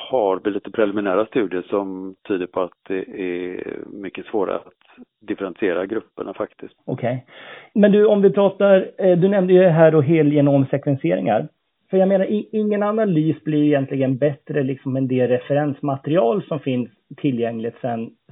[0.09, 5.85] har vi lite preliminära studier som tyder på att det är mycket svårare att differentiera
[5.85, 6.73] grupperna faktiskt.
[6.85, 7.25] Okej.
[7.73, 11.47] Men du, om vi pratar, eh, du nämnde ju här då helgenomsekvenseringar.
[11.89, 17.75] För jag menar, ingen analys blir egentligen bättre liksom än det referensmaterial som finns tillgängligt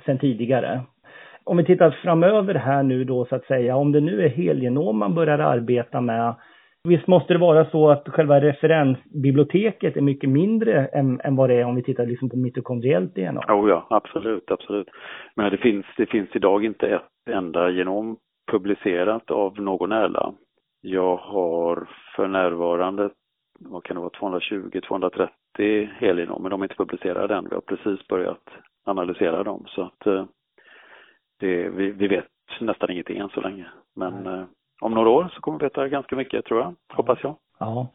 [0.05, 0.81] sen tidigare.
[1.43, 4.97] Om vi tittar framöver här nu då så att säga, om det nu är helgenom
[4.97, 6.35] man börjar arbeta med,
[6.83, 11.55] visst måste det vara så att själva referensbiblioteket är mycket mindre än, än vad det
[11.55, 13.41] är om vi tittar liksom på mitokondriellt DNA?
[13.47, 14.87] Oh ja, absolut, absolut.
[15.35, 18.17] Men det finns, det finns idag inte ett enda genom
[18.51, 20.33] publicerat av någon ärla.
[20.81, 23.09] Jag har för närvarande,
[23.59, 25.29] vad kan det vara, 220-230
[25.93, 27.47] helgenom, men de är inte publicerade än.
[27.49, 28.43] Vi har precis börjat
[28.85, 30.25] analysera dem så att eh,
[31.39, 32.25] det, vi, vi vet
[32.59, 33.65] nästan ingenting än så länge.
[33.95, 34.43] Men eh,
[34.81, 37.35] om några år så kommer vi veta ganska mycket tror jag, hoppas jag.
[37.59, 37.87] Ja.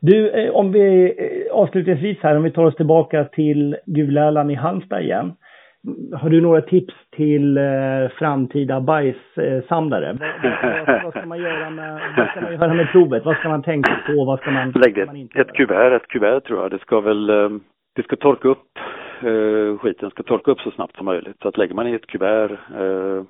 [0.00, 4.54] Du, eh, om vi eh, avslutningsvis här, om vi tar oss tillbaka till Gulälan i
[4.54, 5.32] Halmstad igen.
[6.20, 10.16] har du några tips till eh, framtida bajssamlare?
[10.20, 13.24] Vad, vad, vad, ska man göra med, vad ska man göra med provet?
[13.24, 14.24] Vad ska man tänka på?
[14.24, 15.02] Vad ska man, Lägg det.
[15.02, 16.70] ska man inte Ett kuvert, ett kuvert tror jag.
[16.70, 17.48] Det ska väl, eh,
[17.96, 18.78] det ska torka upp,
[19.24, 21.36] eh, skiten ska torka upp så snabbt som möjligt.
[21.42, 23.24] Så att lägger man i ett kuvert eh,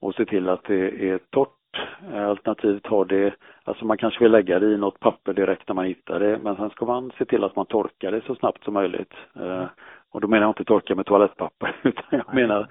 [0.00, 4.32] och ser till att det är torrt, eh, alternativt har det, alltså man kanske vill
[4.32, 7.24] lägga det i något papper direkt när man hittar det, men sen ska man se
[7.24, 9.14] till att man torkar det så snabbt som möjligt.
[9.36, 9.64] Eh,
[10.10, 12.68] och då menar jag inte torka med toalettpapper, utan jag menar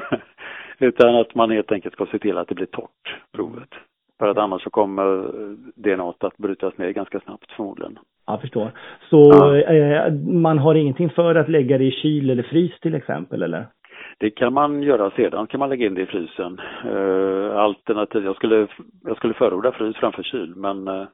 [0.78, 3.74] utan att man helt enkelt ska se till att det blir torrt, provet.
[4.18, 5.30] För att annars så kommer
[5.74, 7.98] DNA att brytas ner ganska snabbt förmodligen.
[8.26, 8.72] Jag förstår.
[9.10, 9.56] Så Ja.
[9.56, 13.66] eh, man har ingenting för att lägga det i kyl eller frys till exempel, eller?
[14.18, 16.60] Det kan man göra sedan, kan man lägga in det i frysen.
[16.86, 18.66] Uh, alternativ, jag skulle,
[19.04, 21.06] jag skulle förorda frys framför kyl, men eh,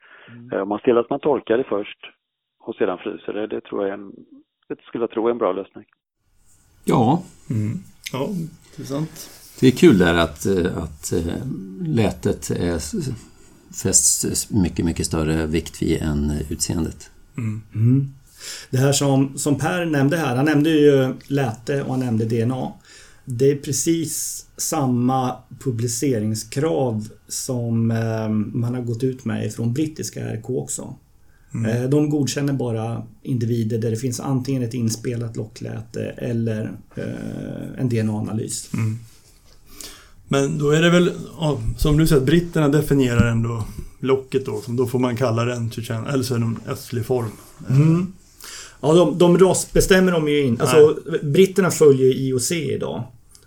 [0.53, 1.99] eh, om man ser att man torkar det först
[2.61, 4.12] och sedan fryser det, det tror jag är en,
[4.69, 5.85] det skulle jag tro är en bra lösning.
[6.85, 7.23] Ja,
[8.12, 8.29] Ja,
[8.71, 9.44] intressant.
[9.61, 11.23] Det är kul där att, eh, att eh,
[11.81, 12.81] lätet är
[13.83, 17.11] fästs mycket, mycket större vikt vid än utseendet.
[18.71, 22.73] Det här som, som Per nämnde här, han nämnde ju läte och han nämnde DNA.
[23.25, 30.51] Det är precis samma publiceringskrav som eh, man har gått ut med från brittiska RK
[30.51, 30.95] också.
[31.69, 36.73] Eh, de godkänner bara individer där det finns antingen ett inspelat lockläte eller
[37.79, 38.71] en DNA-analys.
[40.29, 43.65] Men då är det väl, ja, som du säger, att britterna definierar ändå
[44.01, 44.61] locket då.
[44.61, 47.31] Som då får man kalla det en Tjetjen, eller så är det en östlig form.
[48.81, 50.61] Ja, de, de rasbestämmer de ju in.
[50.61, 53.03] Alltså, britterna följer IOC idag.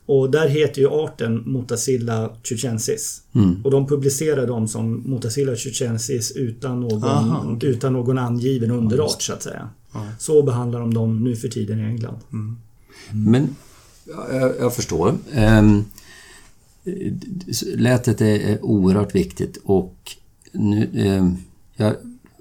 [0.06, 3.22] Och där heter ju arten Motacilla chuchensis.
[3.64, 7.70] Och de publicerar dem som Motacilla chuchensis utan någon, Aha, okej.
[7.70, 9.70] utan någon angiven underart så att säga.
[10.20, 12.18] Så behandlar de dem nu för tiden i England.
[13.12, 13.56] Men
[14.06, 15.16] ja, jag, jag förstår.
[15.34, 15.86] Ehm,
[17.76, 19.96] lätet är, oerhört viktigt och
[20.52, 21.38] nu, ehm,
[21.76, 21.96] jag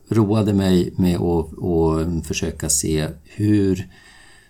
[0.08, 3.88] roade mig med att, att försöka se hur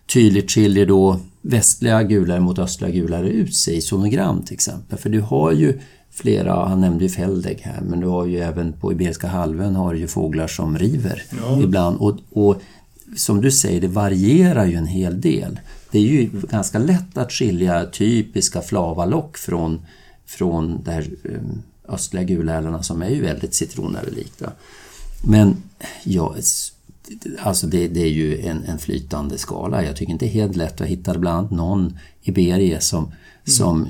[0.06, 4.98] tydligt skiljer då västliga gulare mot östliga gulare ut sig i sonogram till exempel.
[4.98, 5.78] För du har ju
[6.10, 9.94] flera, han nämnde ju Feldeg här, men du har ju även på Iberiska halvön har
[9.94, 11.22] du ju fåglar som river
[11.62, 11.96] ibland.
[11.96, 12.62] Och, och
[13.16, 15.60] som du säger, det varierar ju en hel del.
[15.96, 19.80] Det är ju ganska lätt att skilja typiska flavalock från,
[20.26, 24.52] från de här eh, östliga gulärlarna som är ju väldigt citronärelika.
[25.24, 25.56] Men
[26.04, 26.36] ja,
[27.40, 29.84] alltså det, det är ju en, en flytande skala.
[29.84, 33.12] Jag tycker inte det är helt lätt att hitta bland annat någon Iberie som,
[33.44, 33.88] som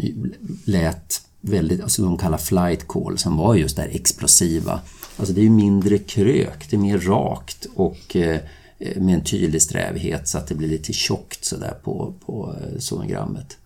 [0.65, 4.81] lät väldigt, alltså de kallar flight call, som var just det här explosiva.
[5.17, 8.41] Alltså det är ju mindre krök, det är mer rakt och eh,
[8.79, 13.57] med en tydlig strävhet så att det blir lite tjockt sådär på, på eh, sonogrammet.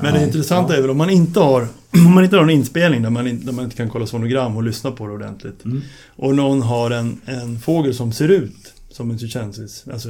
[0.00, 1.68] Men det intressanta är väl om man inte har
[2.06, 4.56] om man inte har en inspelning där man, in, där man inte kan kolla sonogram
[4.56, 5.64] och lyssna på det ordentligt.
[6.16, 10.08] Och någon har en, en fågel som ser ut som en tjetjensis, alltså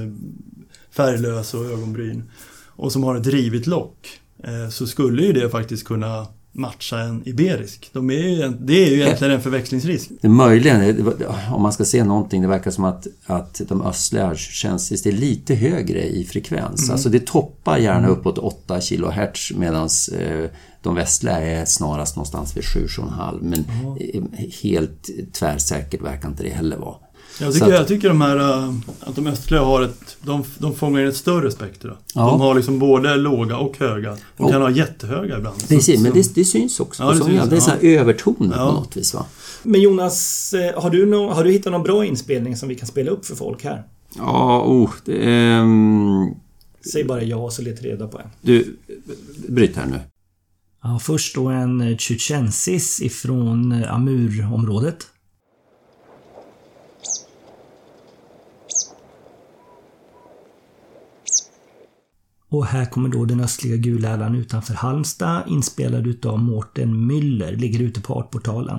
[0.91, 2.31] färglös och ögonbryn.
[2.67, 4.21] Och som har ett rivigt lock.
[4.45, 6.27] Eh, så skulle ju det faktiskt kunna
[6.59, 7.91] matcha en iberisk.
[7.93, 10.11] De är ju, det är ju egentligen en förväxlingsrisk.
[10.21, 11.13] Det är möjligen,
[11.53, 15.55] om man ska se någonting, det verkar som att, att de östliga känns är lite
[15.55, 16.91] högre i frekvens.
[16.91, 19.89] Alltså det toppar gärna uppåt 8 kHz medan
[20.19, 20.51] eh,
[20.83, 23.65] de västliga är snarast någonstans vid 7,5 men
[24.01, 24.23] eh,
[24.63, 26.97] helt tvärsäkert verkar inte det heller vara.
[27.41, 30.75] Jag tycker, att- jag tycker de här, äh, att de östliga har ett, de, de
[30.75, 31.93] fångar in ett större spektra.
[32.15, 32.21] Ja.
[32.31, 34.11] De har liksom både låga och höga.
[34.11, 34.49] De Ja.
[34.49, 35.61] kan ha jättehöga ibland.
[35.61, 37.79] Så- Precis, men så- det, det syns också Ja, det syns, Det är så här
[37.83, 38.67] övertoner Ja.
[38.67, 39.27] på något vis va?
[39.63, 42.89] Men Jonas, eh, har du, nå- har du hittat någon bra inspelning som vi kan
[42.89, 43.83] spela upp för folk här?
[44.17, 46.27] Ja, oh, det, ehm,
[46.93, 48.27] Säg bara ja så letar reda på en.
[48.43, 48.77] du,
[49.49, 50.01] bryt här nu.
[50.83, 55.07] Ja, först då en eh, tjutjensis ifrån eh, Amurområdet.
[62.57, 68.01] Och här kommer då den östliga gulärlan utanför Halmstad inspelad utav Mårten Müller, ligger ute
[68.01, 68.79] på Artportalen.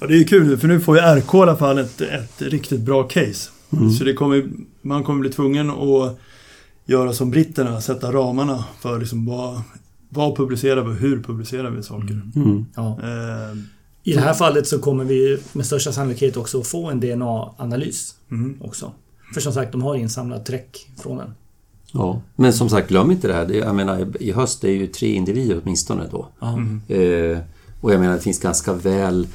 [0.00, 2.42] Ja, det är kul nu, för nu får ju RK i alla fall ett, ett
[2.42, 3.50] riktigt bra case.
[3.98, 4.48] Så det kommer,
[4.82, 6.18] man kommer bli tvungen att
[6.84, 9.62] göra som britterna, sätta ramarna för liksom vad,
[10.08, 12.22] vad publicerar vi och hur publicerar vi saker.
[12.74, 12.98] Ja.
[13.02, 13.56] Eh,
[14.04, 18.14] I det här fallet så kommer vi med största sannolikhet också att få en DNA-analys.
[18.60, 18.92] Också.
[19.34, 21.34] För som sagt, de har insamlat träck från den.
[21.92, 23.46] Ja, men som sagt, glöm inte det här.
[23.46, 26.28] Det, jag menar, i höst är ju tre individer åtminstone då.
[26.94, 27.38] Eh,
[27.80, 29.26] och jag menar, det finns ganska väl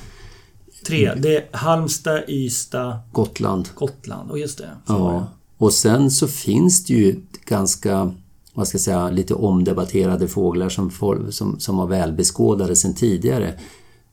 [0.86, 1.14] Tre.
[1.18, 3.70] Det är Halmstad, Ystad, Gotland.
[3.76, 4.32] Gotland.
[4.32, 4.64] Och just det.
[4.64, 4.94] Det.
[4.94, 5.28] Ja.
[5.58, 8.12] Och sen så finns det ju ganska,
[8.54, 10.92] vad ska jag säga, lite omdebatterade fåglar som,
[11.32, 13.54] som, som var välbeskådade sedan tidigare.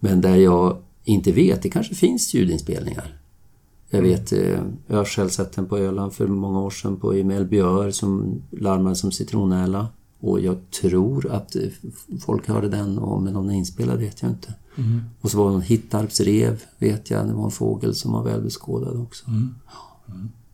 [0.01, 3.19] Men där jag inte vet, det kanske finns ljudinspelningar.
[3.91, 7.15] Jag vet eh, jag har själv sett den på Öland för många år sedan på
[7.15, 9.89] i Mellbyör som larmade som citronäla.
[10.21, 11.63] Och jag tror att eh,
[12.21, 14.55] folk hörde den och men om den är inspelad vet jag inte.
[15.21, 19.01] Och så var det en Hittarpsrev vet jag, det var en fågel som var välbeskådad
[19.01, 19.25] också.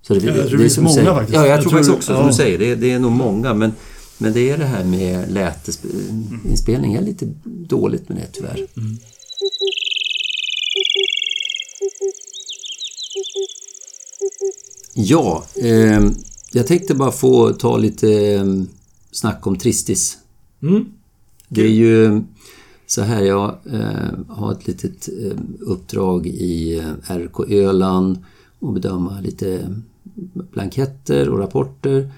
[0.02, 1.14] Så det, Jag tror det är som du många säger.
[1.14, 1.34] faktiskt.
[1.34, 2.26] Ja, jag, Jag tror faktiskt också som ja.
[2.26, 2.58] du säger.
[2.58, 3.72] Det, det är nog många men,
[4.18, 6.92] men det är det här med lätesinspelning.
[6.92, 8.66] Jag är lite dåligt med det tyvärr.
[14.94, 16.00] Ja, eh,
[16.52, 18.44] jag tänkte bara få ta lite eh,
[19.10, 20.18] snack om Tristis.
[20.62, 20.84] Mm.
[21.48, 22.22] Det är ju
[22.86, 28.18] så här, jag eh, har ett litet eh, uppdrag i eh, RK Öland
[28.58, 29.74] och bedöma lite
[30.52, 32.10] blanketter och rapporter.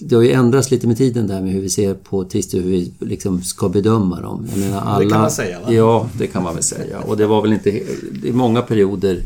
[0.00, 2.60] Det har ju ändrats lite med tiden där med hur vi ser på Tristis och
[2.60, 4.46] hur vi liksom ska bedöma dem.
[4.50, 5.18] Jag menar alla...
[5.18, 5.72] man säga, va?
[5.72, 7.00] Ja, det kan man väl säga.
[7.00, 7.82] Och det var väl inte...
[8.22, 9.20] Det är många perioder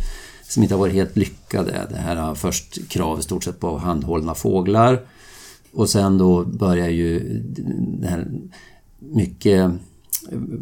[0.49, 1.87] som inte har varit helt lyckade.
[1.91, 5.01] Det här först krav i stort sett på handhållna fåglar.
[5.73, 7.43] Och sen då börjar ju
[8.01, 8.27] det här
[8.99, 9.71] mycket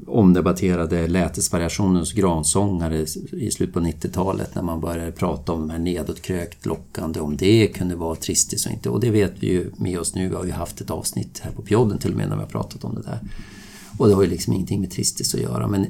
[0.07, 6.67] omdebatterade lätesvariationens gransångare i slutet på 90-talet när man började prata om de här nedåtkrökt
[6.67, 8.91] lockande, om det kunde vara tristis och inte.
[8.91, 10.29] Och det vet vi ju med oss nu.
[10.29, 12.49] Vi har ju haft ett avsnitt här på pjodden till och med när vi har
[12.49, 13.19] pratat om det där.
[13.99, 15.69] Och det har ju liksom ingenting med tristis att göra.
[15.69, 15.87] Men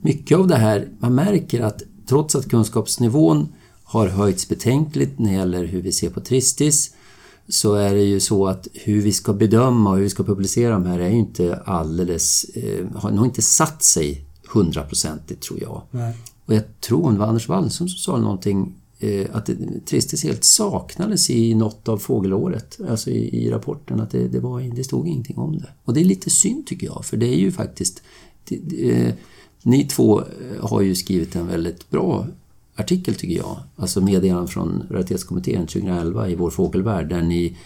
[0.00, 3.48] mycket av det här, man märker att trots att kunskapsnivån
[3.84, 6.94] har höjts betänkligt när det gäller hur vi ser på tristis
[7.48, 10.72] så är det ju så att hur vi ska bedöma och hur vi ska publicera
[10.72, 15.82] de här är ju inte alldeles, eh, har nog inte satt sig hundraprocentigt tror jag.
[15.90, 16.16] Nej.
[16.46, 19.50] Och jag tror det var Anders Wallström som sa någonting eh, att
[19.86, 24.76] Tristis helt saknades i något av fågelåret, alltså i, i rapporten, att det, det, var,
[24.76, 25.68] det stod ingenting om det.
[25.84, 28.02] Och det är lite synd tycker jag, för det är ju faktiskt
[28.44, 29.14] det, det,
[29.62, 32.26] ni två eh, har ju skrivit en väldigt bra
[32.78, 37.56] artikel tycker jag, alltså meddelanden från Raritetskommittén 2011 i Vår fågelvärld där ni,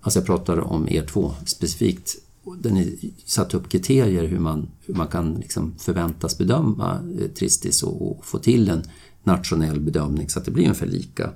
[0.00, 2.14] alltså jag pratar om er två specifikt,
[2.58, 7.82] där ni satte upp kriterier hur man, hur man kan liksom förväntas bedöma eh, Tristis
[7.82, 8.82] och, och få till en
[9.24, 11.30] nationell bedömning så att det blir ungefär lika.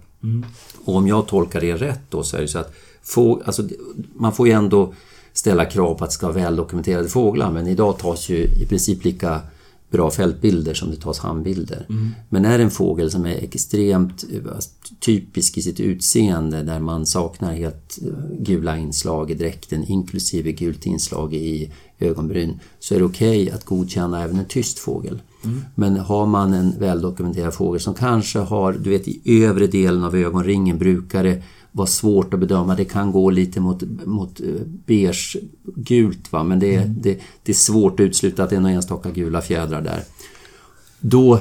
[0.85, 3.69] Och om jag tolkar er rätt då så är det så att få, alltså,
[4.15, 4.95] man får ju ändå
[5.33, 9.05] ställa krav på att det ska vara väldokumenterade fåglar men idag tas ju i princip
[9.05, 9.41] lika
[9.91, 11.87] bra fältbilder som det tas handbilder.
[12.29, 14.53] Men är det en fågel som är extremt eh,
[15.01, 20.87] typisk i sitt utseende där man saknar helt eh, gula inslag i dräkten inklusive gult
[20.87, 25.21] inslag i ögonbryn så är det okej att godkänna även en tyst fågel.
[25.75, 30.17] Men har man en väldokumenterad fågel som kanske har, du vet i övre delen av
[30.17, 31.43] ögonringen brukar det
[31.77, 32.75] vara svårt att bedöma.
[32.75, 34.47] Det kan gå lite mot, mot eh,
[34.87, 36.43] beige gult va?
[36.43, 39.43] men det är, det, det är svårt att utesluta att det är några enstaka gula
[39.43, 40.05] fjädrar där.
[41.01, 41.41] Då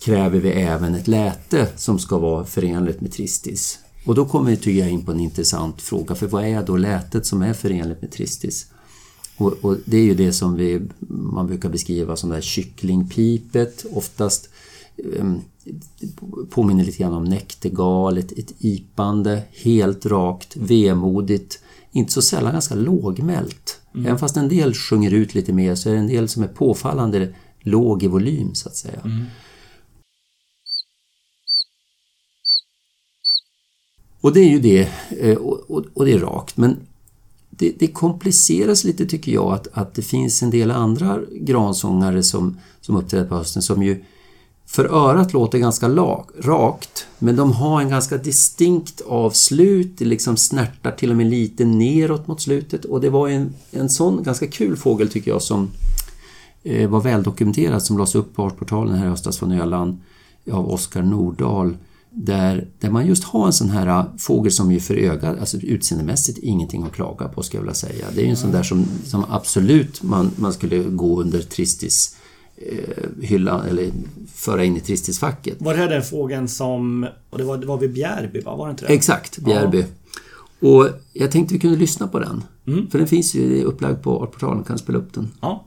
[0.00, 3.78] kräver vi även ett läte som ska vara förenligt med Tristis.
[4.04, 6.76] Och då kommer vi tycker jag in på en intressant fråga, för vad är då
[6.76, 8.66] lätet som är förenligt med Tristis?
[9.36, 13.84] Och, och det är ju det som vi, man brukar beskriva som det här kycklingpipet,
[13.92, 14.48] oftast
[14.96, 15.40] um,
[16.50, 21.62] påminner lite grann om näktergal, ett, ett ipande, helt rakt, vemodigt,
[21.92, 23.80] inte så sällan ganska lågmält.
[23.94, 26.48] Även fast en del sjunger ut lite mer så är det en del som är
[26.48, 29.00] påfallande låg i volym så att säga.
[34.20, 36.56] Och det är ju det, eh, och, och, och det är rakt.
[36.56, 36.76] Men
[37.50, 42.58] det, det kompliceras lite tycker jag att, att det finns en del andra gransångare som,
[42.80, 44.04] som uppträder på hösten som ju
[44.70, 50.36] för örat låter ganska lag, rakt men de har en ganska distinkt avslut, det liksom
[50.36, 54.46] snärtar till och med lite neråt mot slutet och det var en, en sån ganska
[54.46, 55.70] kul fågel tycker jag som
[56.62, 59.98] eh, var väldokumenterad som lades upp på Artportalen här i höstas från Öland
[60.52, 61.76] av Oskar Nordahl
[62.10, 65.56] där, där man just har en sån här äh, fågel som ju för ögat, alltså
[65.56, 68.06] utseendemässigt ingenting att klaga på ska jag vilja säga.
[68.14, 72.17] Det är ju en sån där som, som absolut man, man skulle gå under Tristis
[72.60, 73.90] eh, hyllan eller
[74.34, 75.56] föra in i Tristisfacket.
[75.62, 77.06] Var det här den fågeln som...
[77.30, 78.56] Och det var, det var vid Bjärby, va?
[78.56, 78.92] Var det inte det?
[78.92, 79.84] Exakt, Bjärby.
[80.60, 82.42] Och jag tänkte vi kunde lyssna på den.
[82.90, 85.30] För den finns ju upplagd på Artportalen, kan spela upp den.
[85.40, 85.64] Ja.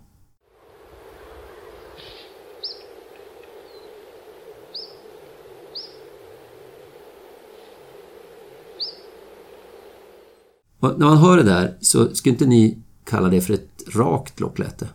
[10.80, 14.40] Och när man hör det där så skulle inte ni kalla det för ett rakt
[14.40, 14.88] lockläte?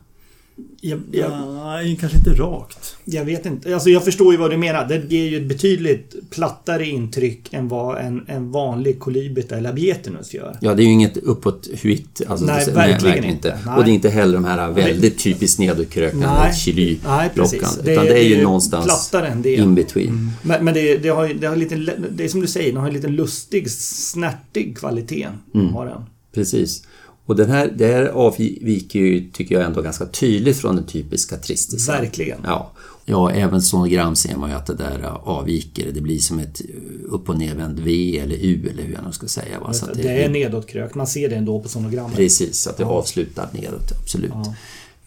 [0.80, 2.96] Jag, jag, Ja, kanske inte rakt.
[3.04, 3.74] jag vet inte.
[3.74, 4.88] Alltså jag förstår ju vad du menar.
[4.88, 10.34] Det ger ju ett betydligt plattare intryck än vad en, en vanlig Colybita eller Abietinus
[10.34, 10.56] gör.
[10.60, 12.22] Ja, det är ju inget uppåt huit.
[12.28, 13.58] Alltså, Nej, det- verkligen inte.
[13.66, 13.76] Nej.
[13.76, 16.54] Och det är inte heller de här väldigt typiskt nedåtkrökande Nej.
[16.54, 17.52] chili Nej, precis.
[17.62, 17.74] lockan.
[17.84, 19.54] Det- Utan det är det är ju ju någonstans plattare än det.
[19.56, 20.30] in between.
[20.42, 21.76] Men, men det, det, har, ju- det har lite,
[22.10, 25.28] det är som du säger, den har en liten lustig, snärtig kvalitet.
[25.54, 25.68] Mm.
[25.68, 26.02] Har den.
[26.34, 26.82] Precis.
[27.26, 31.36] Och den här, det här avviker ju, tycker jag, ändå ganska tydligt från den typiska
[31.36, 31.94] tristisen.
[31.94, 32.38] Verkligen.
[32.44, 32.72] Ja.
[33.04, 35.90] ja, även sonogram ser man ju att det där avviker.
[35.94, 36.60] Det blir som ett
[37.04, 39.60] upp och nervänd V eller U eller hur jag nu ska säga.
[39.60, 39.72] Va?
[39.72, 40.94] Så att Det är nedåtkrökt.
[40.94, 42.16] Man ser det ändå på sonogrammet.
[42.16, 44.32] Precis, att det avslutar nedåt, absolut.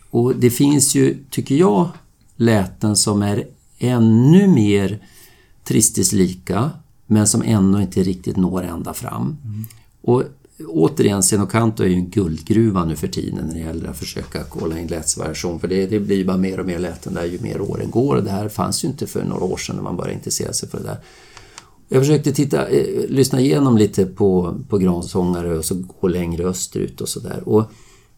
[0.09, 1.89] Och det finns ju, tycker jag,
[2.35, 3.47] läten som är
[3.79, 4.99] ännu mer
[5.63, 6.71] Tristis-lika,
[7.05, 9.37] men som ännu inte riktigt når ända fram.
[10.01, 10.23] Och
[10.67, 14.79] återigen, Senocanto är ju en guldgruva nu för tiden när det gäller att försöka kolla
[14.79, 17.91] in lätsvariation, för det, det blir bara mer och mer läten där ju mer åren
[17.91, 18.15] går.
[18.15, 20.69] Och det här fanns ju inte för några år sedan när man började intressera sig
[20.69, 20.97] för det där.
[21.87, 27.01] Jag försökte titta, eh, lyssna igenom lite på, på gransångare och så gå längre österut
[27.01, 27.41] och sådär.
[27.45, 27.63] Och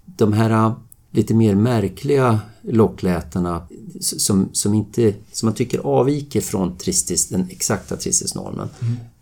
[0.06, 0.74] de här eh,
[1.12, 3.68] lite mer märkliga locklätena
[4.00, 8.70] som, som, inte, som man tycker avviker från tristis, den exakta tristisnormen.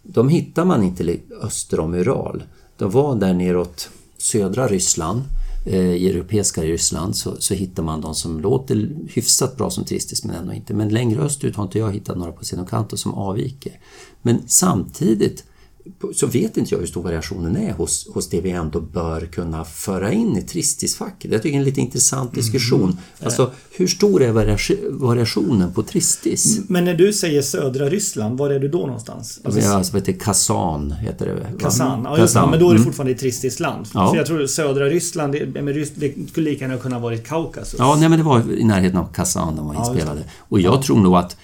[0.04, 2.44] De hittar man inte öster om Ural.
[2.80, 5.22] De var där neråt södra Ryssland,
[5.66, 10.24] eh, i europeiska Ryssland, så, så hittar man de som låter hyfsat bra som tristis
[10.24, 10.74] men ändå inte.
[10.74, 13.80] Men längre österut har inte jag hittat några på Senokanto som avviker.
[14.22, 15.44] Men samtidigt
[16.16, 19.66] så vet inte jag hur stor variationen är hos, hos det vi ändå bör kunna
[19.66, 21.32] föra in i tristisfacket.
[21.32, 22.98] Jag tycker det är en lite intressant diskussion.
[23.24, 26.60] Alltså, hur stor är variation- variationen på tristis?
[26.68, 29.40] Men när du säger södra Ryssland, var är du då någonstans?
[29.44, 30.14] Alltså, Ja, alltså, heter?
[30.14, 31.34] Kazan heter det.
[31.34, 31.40] va?
[31.60, 32.02] Kazan.
[32.04, 32.20] Ja, just.
[32.20, 32.50] Ja, Kazan.
[32.50, 32.86] men då är det Mm.
[32.86, 33.86] fortfarande ett tristiskt land.
[33.94, 34.10] Ja.
[34.10, 37.76] För jag tror södra Ryssland, det, det skulle lika gärna kunna varit Kaukasus.
[37.80, 40.22] Ja, nej, men det var i närheten av Kazan de var Ja, inspelade.
[40.40, 41.38] Och jag tror nog att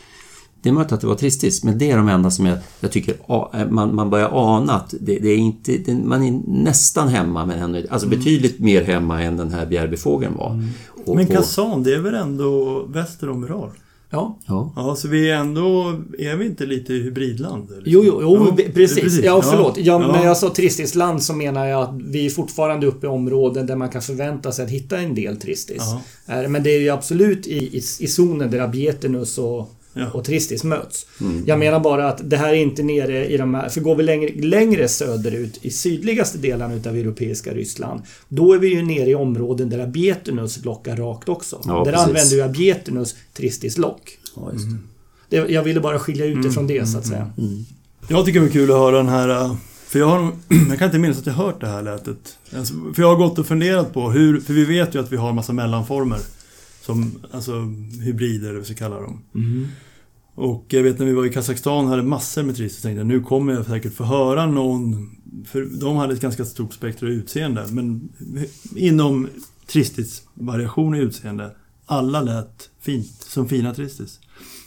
[0.66, 2.92] det är möjligt att det var tristis, men det är de enda som jag, jag
[2.92, 7.08] tycker a- man, man börjar ana att det, det är inte, det, man är nästan
[7.08, 10.64] hemma, men ändå, alltså betydligt mer hemma än den här bjärbifågeln var.
[11.06, 13.70] Och, Men Kazan, det är väl ändå väster om Ural?
[14.10, 14.38] Ja.
[14.46, 14.74] Ja.
[14.76, 15.94] Ja, så vi är ändå...
[16.20, 17.72] Är vi inte lite i hybridland?
[17.72, 17.84] eller?
[17.86, 19.20] Jo, jo, jo Ja, be- precis.
[19.24, 19.78] Ja, förlåt.
[19.78, 20.12] Ja, Ja.
[20.12, 23.66] När jag sa tristiskt land så menar jag att vi är fortfarande uppe i områden
[23.68, 25.84] där man kan förvänta sig att hitta en del tristis.
[26.28, 26.42] Ja.
[26.44, 30.10] Eh, Men det är ju absolut i, i, i zonen där abietinus och, Ja.
[30.12, 31.06] och tristis möts.
[31.46, 33.70] Jag menar bara att det här är inte nere i de här...
[33.70, 38.68] För går vi längre, längre söderut i sydligaste delarna utav europeiska Ryssland Då är vi
[38.68, 41.62] ju nere i områden där abietinus lockar rakt också.
[41.66, 42.08] Ja, där precis.
[42.08, 44.18] använder ju abietinus tristis lock.
[44.36, 44.66] Ja, just
[45.30, 45.38] det.
[45.38, 47.32] Jag ville bara skilja ut det från det så att säga.
[48.08, 49.30] Jag tycker det är kul att höra den här...
[49.30, 49.56] äh,
[49.88, 50.32] För jag, har,
[50.70, 52.38] jag kan inte minnas att jag hört det här lätet.
[52.58, 54.40] Alltså, För jag har gått och funderat på hur...
[54.40, 56.20] För vi vet ju att vi har en massa mellanformer.
[56.82, 57.52] Som, alltså
[58.04, 59.22] hybrider, eller vad vi ska kalla dem.
[60.36, 62.82] Och jag vet när vi var i Kazakstan hade massor med tristis.
[62.82, 65.12] tänkte jag, nu kommer jag säkert få höra någon...
[65.46, 67.66] För de hade ett ganska stort spektra utseende.
[67.70, 68.10] Men
[68.76, 69.28] inom
[69.68, 71.56] tristis-variation i utseende.
[71.86, 74.20] Alla lät fint, som fina tristis.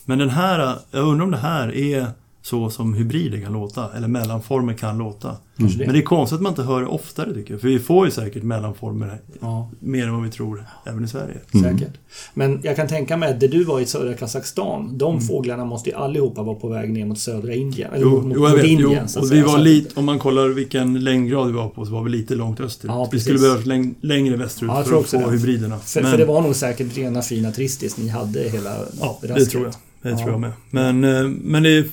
[0.05, 2.07] Men den här, jag undrar om det här är
[2.49, 5.37] så som hybrider kan låta, eller mellanformer kan låta.
[5.57, 5.77] Det.
[5.79, 7.61] Men det är konstigt att man inte hör det oftare tycker jag.
[7.61, 9.71] För vi får ju säkert mellanformer Ja.
[9.81, 11.35] mer än vad vi tror, även i Sverige.
[11.63, 11.93] Säkert.
[12.35, 15.91] Men jag kan tänka mig att där du var i södra Kazakstan, de fåglarna måste
[15.91, 17.93] ju allihopa vara på väg ner mot södra Indien.
[17.93, 18.65] Eller Jo, mot, jo jag vet.
[18.67, 21.85] Jo, Indien, att och vi var lite, om man kollar vilken längdgrad vi var på
[21.87, 22.93] så var vi lite långt österut.
[22.95, 25.31] Ja, vi skulle behöva läng, längre västerut Ja, för att få det.
[25.31, 25.79] hybriderna.
[25.79, 28.71] För, Men- för det var nog säkert rena fina tristis ni hade hela
[29.01, 29.51] Ja, det rasket.
[29.51, 29.75] tror jag.
[30.03, 30.17] Det Ja.
[30.19, 30.53] tror jag med.
[30.71, 31.85] Men, eh, men det är...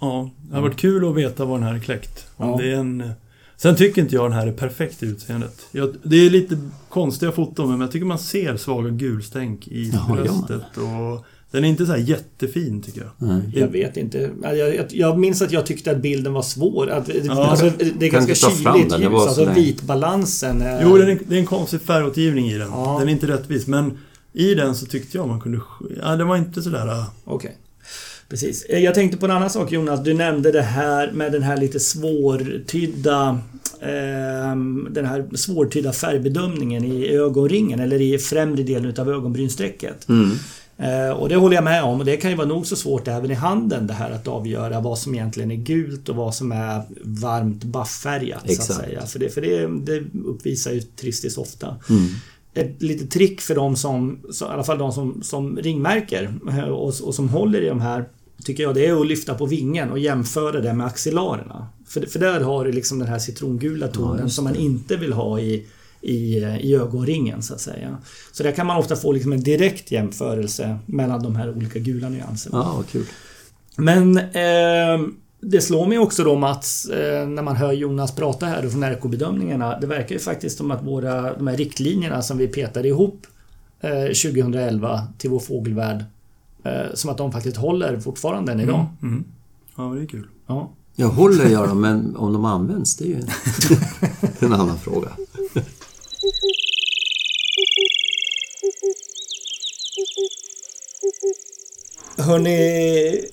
[0.00, 2.26] Ja, det har varit kul att veta vad den här är kläckt.
[2.36, 2.56] Om Ja.
[2.56, 3.10] det är en, eh,
[3.56, 5.60] sen tycker inte jag den här är perfekt i utseendet.
[5.72, 10.16] Jag, det är lite konstiga foton, men jag tycker man ser svaga gulstänk i man
[10.16, 10.76] bröstet.
[10.76, 13.10] Och den är inte så här jättefin tycker jag.
[13.28, 13.40] Nej.
[13.54, 14.30] Jag vet inte.
[14.42, 16.90] Jag, jag, jag minns att jag tyckte att bilden var svår.
[16.90, 17.46] Att, Ja.
[17.46, 19.00] alltså, det är Kan ganska kyligt den?
[19.00, 19.12] Ljus.
[19.12, 20.82] Alltså vitbalansen är...
[20.82, 22.68] Jo, den är, det är en konstig färgåtergivning i den.
[22.70, 22.96] Ja.
[22.98, 23.98] Den är inte rättvis, men
[24.32, 25.60] i den så tyckte jag man kunde...
[26.02, 26.86] Ja, det var inte sådär...
[26.88, 27.56] äh, Okej.
[28.30, 28.64] Precis.
[28.64, 30.04] Eh, Jag tänkte på en annan sak Jonas.
[30.04, 33.38] Du nämnde det här med den här lite svårtydda
[33.80, 40.08] ehm, den här svårtydda färgbedömningen i ögonringen eller i främre delen utav ögonbrynsträcket.
[40.08, 40.30] Mm.
[40.78, 43.08] Eh, och det håller jag med om och det kan ju vara nog så svårt
[43.08, 46.52] även i handen det här att avgöra vad som egentligen är gult och vad som
[46.52, 48.70] är varmt bafffärgat så Exakt.
[48.70, 49.06] att säga.
[49.06, 51.76] För det, för det, det uppvisar ju Tristis ofta.
[51.90, 52.06] Mm.
[52.54, 56.68] Ett litet trick för de som, så, i alla fall de som, som ringmärker eh,
[56.68, 58.04] och, och som håller i de här
[58.44, 61.68] Tycker jag det är att lyfta på vingen och jämföra det med axillarerna.
[61.86, 65.12] För, för där har du liksom den här citrongula tonen just som man inte vill
[65.12, 65.66] ha i
[66.02, 67.98] i, i ögonringen så att säga.
[68.32, 72.08] Så där kan man ofta få liksom en direkt jämförelse mellan de här olika gula
[72.08, 72.58] nyanserna.
[72.58, 73.06] Ja, vad kul.
[73.76, 75.08] Men eh,
[75.40, 79.80] det slår mig också då Mats, eh, när man hör Jonas prata här från RK-bedömningarna.
[79.80, 83.26] Det verkar ju faktiskt som att våra, de här riktlinjerna som vi petade ihop
[83.80, 86.04] eh, 2011 till vår fågelvärld,
[86.94, 88.86] som att de faktiskt håller fortfarande än idag.
[89.02, 89.14] Mm.
[89.14, 89.24] Mm.
[89.76, 90.26] Ja, det är kul.
[90.46, 90.70] Ja.
[90.94, 93.28] Jag håller gör de, men om de används, det är ju en,
[94.46, 95.08] en annan fråga.
[102.18, 103.24] Hörni,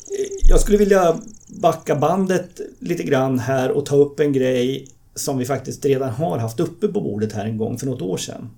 [0.50, 1.18] jag skulle vilja
[1.48, 6.38] backa bandet lite grann här och ta upp en grej som vi faktiskt redan har
[6.38, 8.50] haft uppe på bordet här en gång för något år sedan.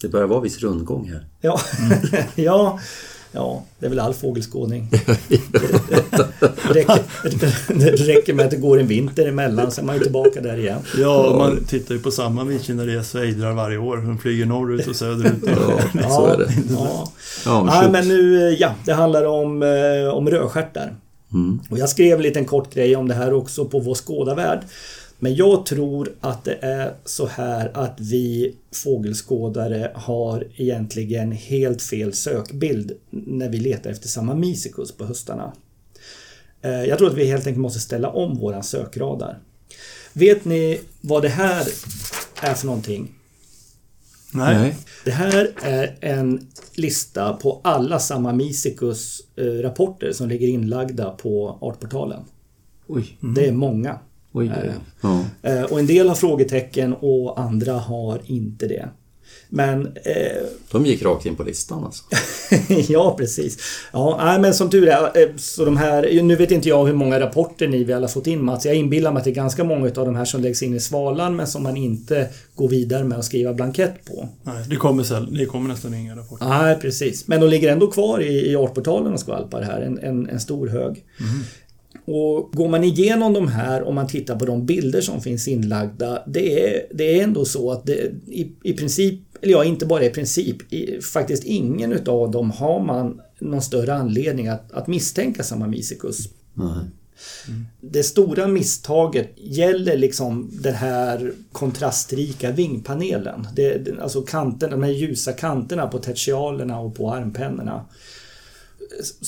[0.00, 1.26] Det börjar vara viss rundgång här.
[1.40, 1.60] Ja,
[2.34, 2.80] ja,
[3.36, 4.90] ja det är väl all fågelskådning.
[6.68, 10.02] Det räcker, det räcker med att det går en vinter emellan, sen är man ju
[10.02, 10.78] tillbaka där igen.
[10.98, 13.96] Ja, och man tittar ju på samma vikingares ejdrar varje år.
[13.96, 15.44] De flyger norrut och söderut.
[15.94, 16.52] Ja, så är det.
[16.70, 17.12] Ja.
[17.44, 17.92] Ja, shoot.
[17.92, 20.94] men nu, ja, det handlar om, eh, om rödstjärtar.
[21.32, 21.60] Mm.
[21.70, 24.60] Och jag skrev en liten kort grej om det här också på vår skådarvärld.
[25.18, 28.54] Men jag tror att det är så här att vi
[28.84, 35.52] fågelskådare har egentligen helt fel sökbild när vi letar efter Samamicicus på höstarna.
[36.62, 39.38] Eh, Jag tror att vi helt enkelt måste ställa om våran sökradar.
[40.12, 41.66] Vet ni vad det här
[42.42, 43.12] är för någonting?
[44.32, 44.76] Nej.
[45.04, 52.20] Det här är en lista på alla Samamicicus eh, rapporter som ligger inlagda på Artportalen.
[52.86, 53.18] Oj.
[53.34, 53.98] Det är många.
[54.36, 54.72] Oj, oj, oj.
[55.42, 55.50] Ja.
[55.50, 58.88] Eh, Och en del har frågetecken och andra har inte det.
[59.48, 62.04] Men eh, De gick rakt in på listan alltså.
[62.92, 63.58] ja, precis.
[63.92, 66.92] Ja, nej, men som tur är, eh, så de här, nu vet inte jag hur
[66.94, 68.66] många rapporter ni väl har fått in Mats.
[68.66, 70.80] Jag inbillar mig att det är ganska många av de här som läggs in i
[70.80, 74.28] Svalan men som man inte går vidare med att skriva blankett på.
[74.42, 76.46] Nej, det kommer, det kommer nästan inga rapporter.
[76.48, 77.28] Nej, precis.
[77.28, 80.68] Men de ligger ändå kvar i, i artportalen och skvalpar här, en, en, en stor
[80.68, 81.04] hög.
[82.06, 86.22] Och går man igenom de här och man tittar på de bilder som finns inlagda,
[86.26, 90.04] det är, det är ändå så att det, i, i princip, eller ja, inte bara
[90.04, 95.42] i princip, i, faktiskt ingen utav dem har man någon större anledning att, att misstänka
[95.42, 96.28] Samamicicus.
[96.54, 96.84] Nej.
[97.80, 103.46] Det stora misstaget gäller liksom den här kontrastrika vingpanelen.
[103.54, 107.84] Det, alltså kanten, de här ljusa kanterna på tertialerna och på armpennorna.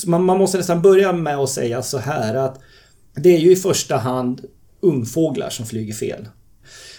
[0.06, 2.60] Man, man måste nästan börja med att säga så här att
[3.14, 4.44] det är ju i första hand
[4.80, 6.28] ungfåglar som flyger fel.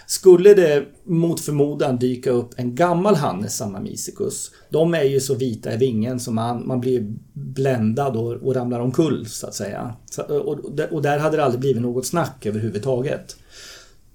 [0.07, 5.74] Skulle det mot förmodan dyka upp en gammal Hannes Samamicicus, de är ju så vita
[5.74, 9.95] i vingen så man, man blir bländad och, och ramlar omkull så att säga.
[10.12, 10.60] Så, och-
[10.91, 13.36] och där hade det aldrig blivit något snack överhuvudtaget.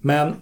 [0.01, 0.33] Men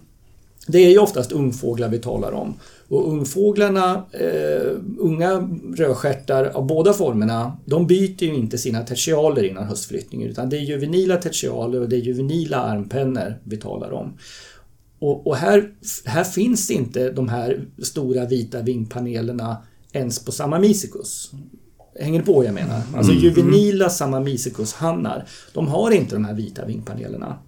[0.66, 2.54] det är ju oftast ungfåglar vi talar om.
[2.88, 9.64] Och ungfåglarna, eh, unga rödstjärtar av båda formerna, de byter ju inte sina tertialer innan
[9.64, 14.12] höstflyttningen utan det är juvenila tertialer och det är juvenila armpennor vi talar om.
[14.98, 15.70] Och, och här,
[16.04, 19.56] här finns inte de här stora vita vingpanelerna
[19.92, 21.30] ens på Samamicicus.
[22.00, 22.80] Hänger ni på vad jag menar?
[22.96, 27.38] Alltså juvenila Samamicicus-hannar, de har inte de här vita vingpanelerna.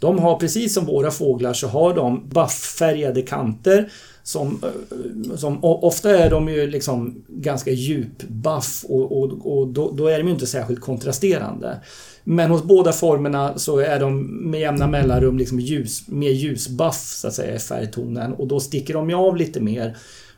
[0.00, 3.90] De har precis som våra fåglar så har de bufffärgade kanter
[4.26, 9.90] som, eh, som ofta är de ju liksom ganska djup buff och, och, och då,
[9.90, 11.80] då är de ju inte särskilt kontrasterande.
[12.24, 17.28] Men hos båda formerna så är de med jämna mellanrum liksom ljus, mer ljusbuff så
[17.28, 19.96] att säga i färgtonen och då sticker de ju av lite mer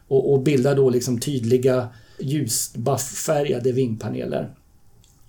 [0.08, 4.50] och, och bildar då liksom tydliga ljusbufffärgade vingpaneler.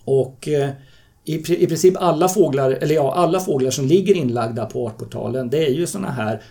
[0.04, 0.70] Och eh,
[1.26, 5.66] i, i princip alla fåglar, eller ja, alla fåglar som ligger inlagda på artportalen, det
[5.66, 6.42] är ju såna här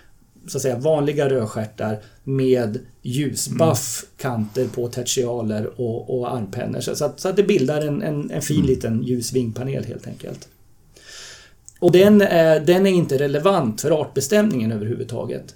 [0.48, 6.80] så att säga vanliga rödstjärtar med ljusbuff kanter på tertialer och, och armpennor.
[6.80, 10.48] Så, att, så att det bildar en, en, en fin liten ljus vingpanel helt enkelt.
[11.78, 15.54] Och den är, den är inte relevant för artbestämningen överhuvudtaget.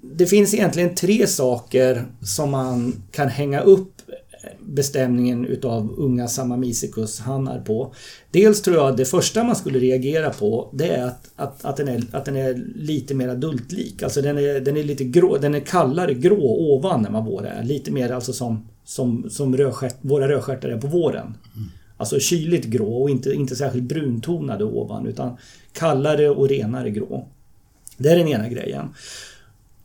[0.00, 3.93] Det finns egentligen tre saker som man kan hänga upp
[4.60, 7.94] bestämningen utav unga Samamicicus-hannar på.
[8.30, 11.76] Dels tror jag att det första man skulle reagera på det är att, att, att,
[11.76, 14.02] den, är, att den är lite mer adultlik.
[14.02, 17.46] Alltså den är, den är lite grå, den är kallare grå ovan än vad vår
[17.46, 17.62] är.
[17.62, 21.34] Lite mer alltså som, som, som rödstjärt, våra rödstjärtar är på våren.
[21.96, 25.36] Alltså kyligt grå och inte, inte särskilt bruntonade ovan utan
[25.72, 27.28] kallare och renare grå.
[27.98, 28.88] Det är den ena grejen.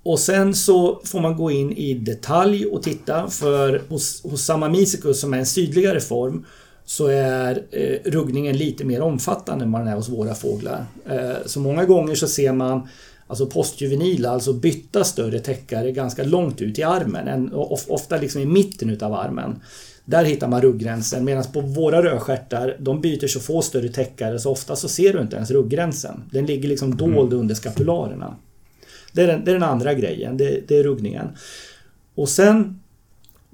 [0.03, 5.21] Och sen så får man gå in i detalj och titta för hos, hos Samamicicus
[5.21, 6.45] som är en sydligare form
[6.85, 10.85] så är eh, ruggningen lite mer omfattande än vad den är hos våra fåglar.
[11.09, 12.87] Eh, så många gånger så ser man
[13.27, 17.53] alltså postjuvenila, alltså bytta större täckare ganska långt ut i armen, en,
[17.87, 19.59] ofta liksom i mitten utav armen.
[20.05, 24.51] Där hittar man rugggränsen medan på våra rödstjärtar, de byter så få större täckare så
[24.51, 26.23] ofta så ser du inte ens rugggränsen.
[26.31, 28.35] Den ligger liksom dold under skapularerna.
[29.19, 31.27] Det är den, det är den andra grejen, det, det är ruggningen.
[32.15, 32.79] Och sen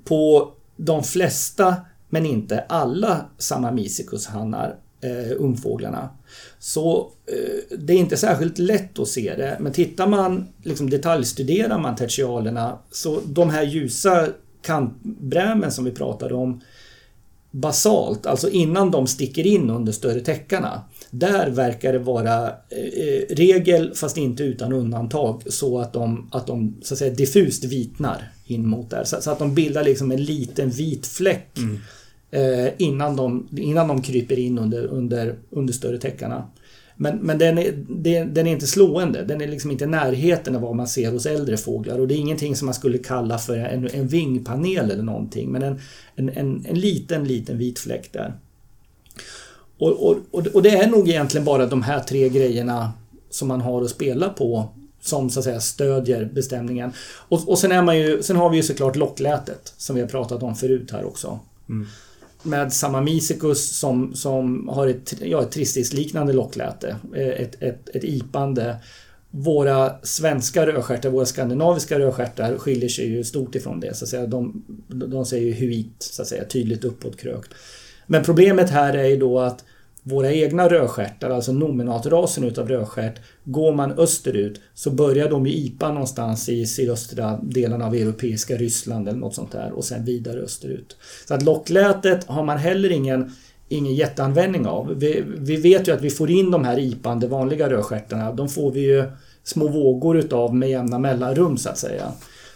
[0.04, 1.76] på de flesta,
[2.10, 6.10] men inte alla Samamicicus-hannar, eh, ungfåglarna,
[6.60, 9.58] så eh, det är inte särskilt lätt att se det.
[9.60, 14.28] Men tittar man, liksom detaljstuderar man tertialerna, så de här ljusa
[14.62, 16.62] kantbrämen som vi pratade om
[17.52, 20.82] basalt, alltså innan de sticker in under större täckarna.
[21.20, 26.78] Där verkar det vara eh, regel, fast inte utan undantag, så att de, att de
[26.82, 29.04] så att säga, diffust vitnar in mot där.
[29.04, 31.78] Så, så att de bildar liksom en liten vit fläck mm.
[32.32, 36.50] eh, innan, de, innan de kryper in under, under, under större täckarna.
[36.98, 37.72] Men, men den, är,
[38.26, 39.24] den är inte slående.
[39.24, 42.00] Den är liksom inte i närheten av vad man ser hos äldre fåglar.
[42.00, 45.52] Och det är ingenting som man skulle kalla för en, en vingpanel eller någonting.
[45.52, 45.80] Men en,
[46.16, 48.34] en, en, en liten, liten vit fläck där.
[49.78, 52.94] Och, och, och det är nog egentligen bara de här tre grejerna
[53.30, 54.70] som man har att spela på
[55.02, 56.94] som så att säga stödjer bestämningen.
[57.28, 60.10] Och, och sen, är man ju, sen har vi ju såklart locklätet som vi har
[60.10, 61.40] pratat om förut här också.
[61.70, 61.88] Mm
[62.46, 66.96] med Samamicicus som, som har ett, ja, ett tristisliknande lockläte.
[67.16, 68.78] Eh, ett, ett, ett ipande.
[69.30, 73.98] Våra svenska rödstjärtar, våra skandinaviska rödstjärtar skiljer sig ju stort ifrån det.
[73.98, 74.26] Så att säga.
[74.26, 77.52] De, de säger ju huit, så att säga, tydligt uppåt krökt.
[78.08, 79.64] Men problemet här är ju då att
[80.08, 85.92] våra egna rödstjärtar, alltså nominatrasen utav rödstjärt, går man österut så börjar de i IPA
[85.92, 90.98] någonstans i sydöstra delarna av europeiska Ryssland eller något sånt där och sen vidare österut.
[91.28, 93.32] Så att locklätet har man heller ingen,
[93.70, 94.94] ingen jätteanvändning av.
[95.00, 98.50] Vi, vi vet ju att vi får in de här IPA, de vanliga rödstjärtarna, de
[98.50, 99.04] får vi ju
[99.44, 102.12] små vågor utav med jämna mellanrum så att säga.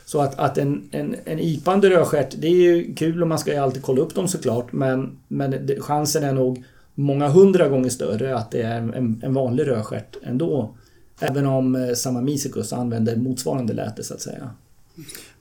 [0.10, 3.52] Så att, att en, en, en ipande rödstjärt, det är ju kul och man ska
[3.52, 6.64] ju alltid kolla upp dem såklart men, men chansen är nog
[6.96, 10.76] många hundra gånger större att det är en, en vanlig rödstjärt ändå.
[11.20, 14.50] Även om eh, samma Misikus använder motsvarande läte så att säga.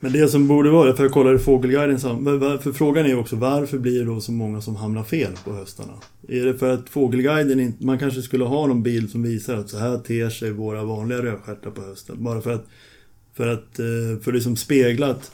[0.00, 3.78] Men det som borde vara, för jag kollade Fågelguiden, för frågan är ju också varför
[3.78, 5.92] blir det då så många som hamnar fel på höstarna?
[6.28, 9.70] Är det för att Fågelguiden inte, man kanske skulle ha någon bild som visar att
[9.70, 12.16] så här ter sig våra vanliga rödstjärtar på hösten.
[12.18, 12.66] Bara för att,
[13.38, 15.30] för att, eh, för liksom spegla att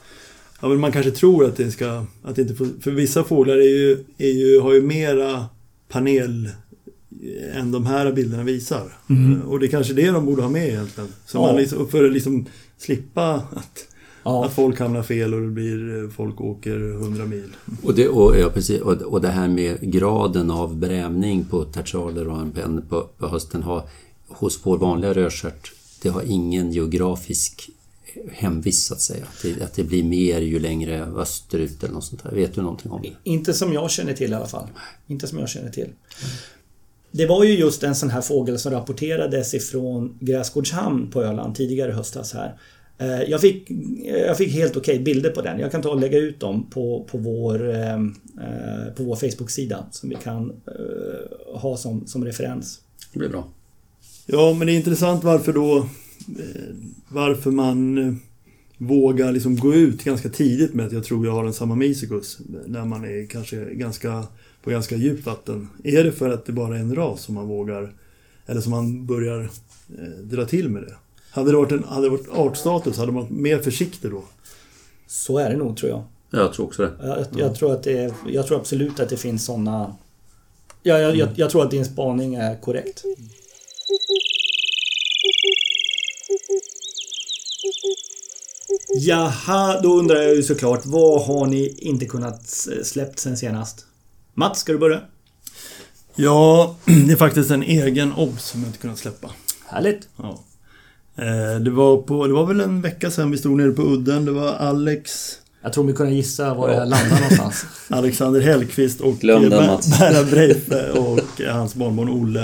[0.60, 2.04] Ja, men man kanske tror att det ska...
[2.22, 5.46] Att det inte får, för vissa fåglar är ju, är ju, har ju mera
[5.88, 6.48] panel
[7.52, 8.98] än de här bilderna visar.
[9.10, 9.42] Mm.
[9.42, 11.08] Och det är kanske det de borde ha med egentligen.
[11.26, 11.42] Så ja.
[11.42, 12.46] man liksom, för att liksom
[12.78, 13.86] slippa att,
[14.22, 14.44] ja.
[14.44, 17.56] att folk hamnar fel och det blir folk åker 100 mil.
[17.82, 22.28] Och det, och, ja, precis, och, och det här med graden av brämning på tertialer
[22.28, 23.82] och en på, på hösten har
[24.28, 25.72] hos vår vanliga rödstjärt
[26.04, 27.70] det har ingen geografisk
[28.32, 29.24] hemvist så att säga.
[29.24, 32.30] Att det, att det, blir mer ju längre österut eller något sånt där.
[32.30, 33.30] Vet du någonting om det?
[33.30, 34.68] Inte som jag känner till i alla fall.
[35.06, 35.88] Inte som jag känner till.
[37.10, 41.90] Det var ju just en sån här fågel som rapporterades ifrån Gräsgårdshamn på Öland tidigare
[41.90, 42.58] i höstas här.
[42.98, 43.70] Eh, jag fick,
[44.04, 45.58] jag fick helt okej okay bilder på den.
[45.58, 47.98] Jag kan ta och lägga ut dem på, på vår, eh,
[48.96, 52.80] på vår Facebook-sida som vi kan eh, ha som, som referens.
[53.12, 53.48] Det blir bra.
[54.26, 55.88] Ja, men det är intressant varför då
[57.14, 58.14] varför man eh,
[58.78, 62.84] vågar liksom gå ut ganska tidigt med att jag tror jag har en Samamicicus när
[62.84, 64.26] man är kanske ganska,
[64.62, 65.68] på ganska djupt vatten.
[65.84, 67.92] Är det för att det bara är en ras som man vågar
[68.46, 69.40] eller som man börjar
[69.98, 70.94] eh, dra till med det?
[71.30, 74.24] Hade det varit, en, hade det varit artstatus hade man varit mer försiktig då?
[75.06, 76.04] Så är det nog tror jag.
[76.30, 76.92] Jag tror också det.
[77.02, 77.54] Jag, jag ja.
[77.54, 79.96] tror, att det är, jag tror absolut att det finns sådana...
[80.82, 83.04] Ja, jag, jag, jag tror att din spaning är korrekt.
[89.00, 92.42] Jaha, då undrar jag ju såklart, vad har ni inte kunnat
[92.82, 93.86] släppt sen senast?
[94.34, 95.00] Mats, ska du börja?
[96.14, 99.30] Ja, det är faktiskt en egen obs som jag inte kunnat släppa.
[99.66, 100.08] Härligt.
[100.16, 100.44] Ja.
[101.16, 104.24] Eh, det var, på, det var väl en vecka sedan vi stod nere på udden.
[104.24, 105.30] Det var Alex...
[105.62, 107.66] Jag tror vi kunde gissa var det här landar någonstans.
[107.88, 112.42] Alexander Hellqvist och Berra Breife och hans barnbarn Olle.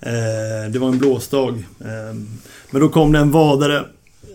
[0.00, 1.64] Eh, det var en blåsdag.
[1.80, 2.14] Eh,
[2.70, 3.84] men då kom det en vadare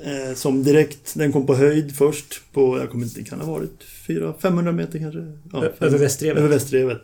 [0.07, 3.53] Eh, som direkt, den kom på höjd först på, jag kommer inte, kan det ha
[3.53, 5.33] varit 400-500 meter kanske?
[5.53, 6.37] Ja, över Västrevet?
[6.37, 7.01] Över Västrevet.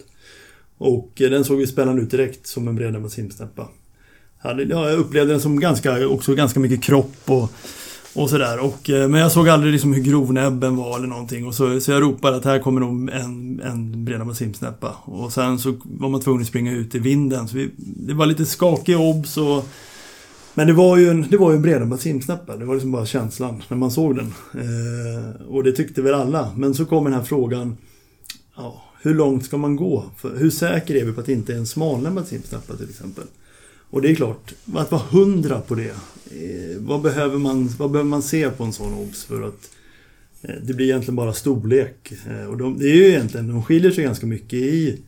[0.78, 3.68] Och eh, den såg ju spännande ut direkt som en Bredhammar simsnäppa.
[4.44, 7.52] Ja, jag upplevde den som ganska, också ganska mycket kropp och,
[8.14, 8.60] och sådär.
[8.60, 11.48] Och, eh, men jag såg aldrig liksom hur grov näbben var eller någonting.
[11.48, 14.96] Och så, så jag ropade att här kommer nog en, en Bredhammar simsnäppa.
[15.06, 17.48] Och sen så var man tvungen att springa ut i vinden.
[17.48, 19.66] Så vi, det var lite skakig obs och
[20.56, 22.58] men det var ju en, det var ju en Bredenbach simsnäppa.
[22.58, 24.34] Det var liksom bara känslan när man såg den.
[24.54, 26.54] Eh, och det tyckte väl alla.
[26.58, 27.78] Men så kom den här frågan.
[28.56, 30.06] Ja, hur långt ska man gå?
[30.18, 33.24] För hur säker är vi på att det inte är en smalare simsnäppa till exempel?
[33.90, 35.96] Och det är klart, att vara hundra på det.
[36.32, 39.70] Eh, vad, behöver man, vad behöver man se på en sån obs för att
[40.42, 42.14] eh, det blir egentligen bara storlek.
[42.28, 45.00] Eh, och de, det är ju egentligen, de skiljer sig ganska mycket i,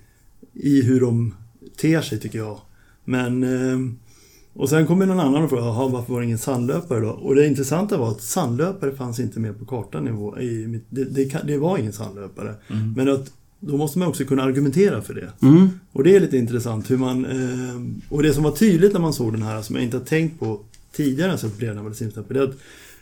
[0.54, 1.36] i hur de
[1.78, 2.60] ter sig tycker jag.
[3.04, 4.05] Men eh,
[4.56, 7.10] och sen kommer någon annan och frågar "Jaha, varför var det ingen sandlöpare då?
[7.10, 10.08] Och det intressanta var att sandlöpare fanns inte med på kartan.
[10.42, 12.56] I, mitt- det, det, det var ingen sandlöpare.
[12.96, 15.30] Men att då måste man också kunna argumentera för det.
[15.42, 15.70] Mm.
[15.92, 17.26] Och det är lite intressant hur man...
[17.26, 20.04] Eh, och det som var tydligt när man såg den här, som jag inte har
[20.06, 20.60] tänkt på
[20.92, 22.58] tidigare när jag sett Brednäbbade simsnäppor, det är att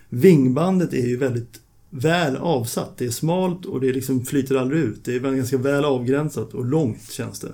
[0.09, 2.97] vingbandet är ju väldigt väl avsatt.
[2.97, 5.05] Det är smalt och det liksom flyter aldrig ut.
[5.05, 7.51] Det är ganska väl avgränsat och långt känns det.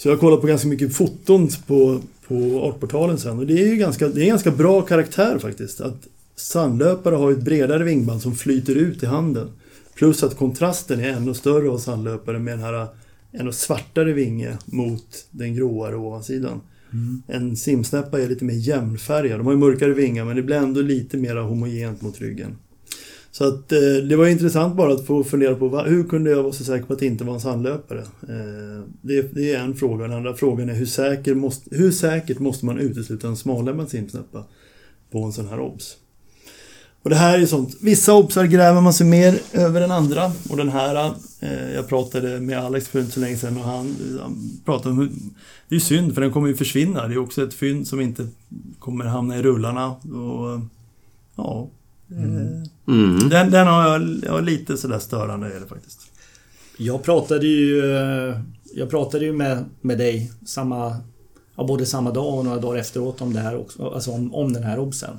[0.00, 3.66] Så jag har kollat på ganska mycket foton på, på Artportalen sen och det är
[3.66, 5.80] ju ganska, det är en ganska bra karaktär faktiskt.
[5.80, 9.48] Att sandlöpare har ett bredare vingband som flyter ut i handen.
[9.94, 12.86] Plus att kontrasten är ännu större hos sandlöpare med den här
[13.32, 16.60] ännu svartare vinge mot den gråare ovansidan.
[17.26, 19.40] En simsnäppa är lite mer jämnfärgad.
[19.40, 22.56] De har ju mörkare vingar men det blir ändå lite mer homogent mot ryggen.
[23.32, 23.78] Så att eh,
[24.08, 26.86] det var intressant bara att få fundera på va, hur kunde jag vara så säker
[26.86, 28.00] på att det inte var en sandlöpare?
[28.00, 30.06] Eh, det, det är en fråga.
[30.06, 34.44] Den andra frågan är hur, säker måste, hur säkert måste man utesluta en smallämmad simsnäppa
[35.10, 35.96] på en sån här obs?
[37.02, 37.76] Och det här är sånt.
[37.80, 40.32] Vissa obsar gräver man sig mer över än andra.
[40.50, 43.96] Och den här, eh, jag pratade med Alex för inte så länge sedan och han,
[44.20, 45.10] han pratade om hur,
[45.68, 47.08] det är synd för den kommer ju försvinna.
[47.08, 48.28] Det är också ett fynd som inte
[48.78, 49.90] kommer hamna i rullarna.
[49.90, 50.60] Och,
[51.36, 51.70] ja,
[52.10, 53.28] Mm.
[53.28, 56.00] den, den har jag, jag har lite sådär störande är det faktiskt.
[56.76, 57.82] Jag pratade ju...
[58.74, 60.96] Jag pratade ju med, med dig samma...
[61.56, 63.88] Ja, både samma dag och några dagar efteråt om det här också.
[63.88, 65.16] Alltså om, om den här obsen.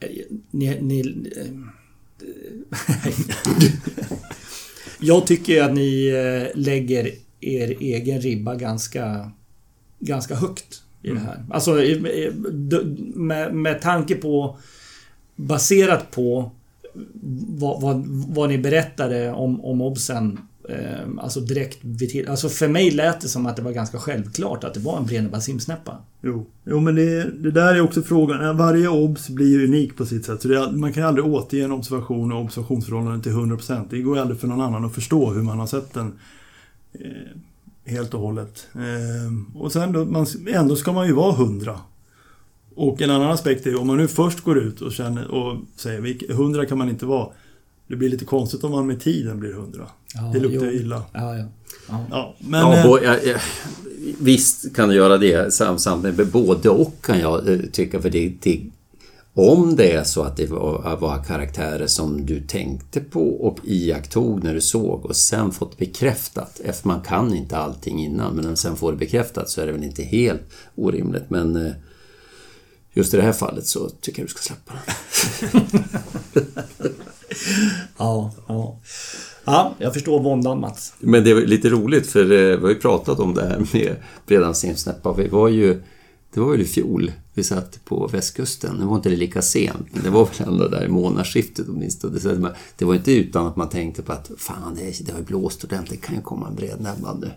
[0.00, 0.08] Eh,
[0.50, 0.80] Ni...
[0.80, 1.00] ni
[1.36, 1.46] eh,
[5.00, 9.30] jag tycker att ni eh, lägger er egen ribba ganska...
[10.00, 11.44] Ganska högt i det här.
[11.50, 11.74] Alltså
[13.14, 14.58] med, med tanke på...
[15.38, 16.50] Baserat på
[17.58, 20.38] vad, vad, vad ni berättade om, om obsen.
[20.68, 23.98] Eh, alltså direkt vid till, Alltså för mig lät det som att det var ganska
[23.98, 25.98] självklart att det var en Brenneberg simsnäppa.
[26.20, 28.44] Jo, jo men det, det där är också frågan.
[28.44, 30.42] Eh, varje obs blir ju unik på sitt sätt.
[30.42, 33.86] Så det, man kan aldrig återge en observation och observationsförhållanden till 100%.
[33.90, 36.18] Det går ju aldrig för någon annan att förstå hur man har sett den
[36.92, 38.66] eh, helt och hållet.
[38.74, 41.80] Eh, och sen då, man, ändå ska man ju vara 100.
[42.80, 46.00] Och en annan aspekt är om man nu först går ut och, känner, och säger
[46.00, 47.28] "Vilk- 100 kan man inte vara.
[47.88, 49.86] Det blir lite konstigt om man med tiden blir 100.
[50.14, 50.72] Ja, det luktar jo.
[50.72, 51.02] ju illa.
[51.12, 51.44] Ja, ja.
[51.88, 52.06] ja.
[52.10, 53.36] Ja, men, Ja, eh, bo, ja, ja,
[54.20, 56.16] visst kan du göra det sam- samtidigt.
[56.18, 58.00] men Både och kan jag eh, tycka.
[58.02, 58.60] För det, det,
[59.34, 64.44] om det är så att det var, var karaktärer som du tänkte på och iakttog
[64.44, 66.60] när du såg och sen fått bekräftat.
[66.64, 69.66] Efter man kan inte allting innan men när man sen får det bekräftat så är
[69.66, 70.42] det väl inte helt
[70.74, 71.30] orimligt.
[71.30, 71.72] Men eh,
[72.92, 74.92] just i det här fallet så tycker jag du ska släppa det.
[77.98, 78.80] Ja, ja.
[79.44, 80.92] Ja, jag förstår våndan Mats.
[80.98, 83.96] Men det var lite roligt för eh, vi har ju pratat om det här med
[84.26, 85.12] Bredhamnssimsnäppa.
[85.12, 85.82] Vi var ju,
[86.34, 88.76] det var väl i fjol vi satt på västkusten.
[88.76, 92.18] Nu var inte det lika sent, men det var väl ändå där i månadsskiftet åtminstone.
[92.18, 95.18] Det- Det var inte utan att man tänkte på att fan, det, är- det har
[95.18, 97.30] ju blåst ordentligt, det kan ju komma en brednäbbad nu.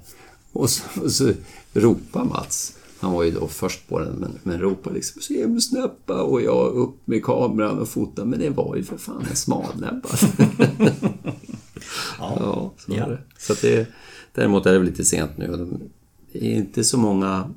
[0.54, 1.32] Och så, och så
[1.74, 6.41] ropar Mats, han var ju då först på den, men, men ropar liksom simsnäppa och
[6.41, 8.26] jag upp med kameran och fotar.
[8.26, 10.18] Men det var ju för fan en smalnäbbad.
[12.20, 13.08] Ja, så, Ja.
[13.08, 13.18] det.
[13.38, 13.88] så att det,
[14.34, 15.68] däremot är det väl lite sent nu.
[16.32, 17.49] Det är inte så många...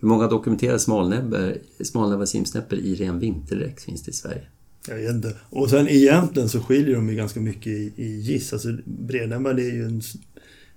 [0.00, 4.42] Hur många dokumenterade smalnäbbor, smalnäbbade simsnäppor i ren vinterdräkt finns det i Sverige?
[4.88, 5.36] Jag vet inte.
[5.50, 8.52] Och sen egentligen så skiljer de ju ganska mycket i, i giss.
[8.52, 10.02] Alltså brednäbbad är ju en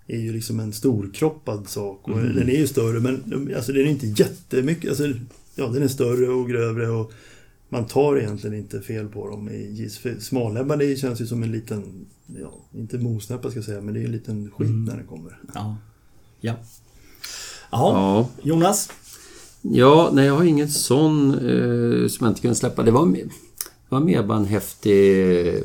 [0.07, 2.07] är ju liksom en storkroppad sak.
[2.07, 4.89] Och Den är ju större men alltså den är inte jättemycket.
[4.89, 5.03] Alltså,
[5.55, 7.11] ja, den är större och grövre och
[7.69, 9.49] man tar egentligen inte fel på dem
[10.19, 12.05] smalnäbbad det känns ju som en liten,
[12.41, 15.39] ja, inte mosnäppa ska jag säga, men det är en liten skit när den kommer.
[15.53, 15.77] Ja.
[16.39, 16.53] Ja.
[17.71, 18.89] Jaha, Ja, Jonas?
[19.61, 22.83] ja nej, jag har ingen sån eh, som jag inte kunde släppa.
[22.83, 23.05] Det var,
[23.89, 25.63] var mer bara en häftig...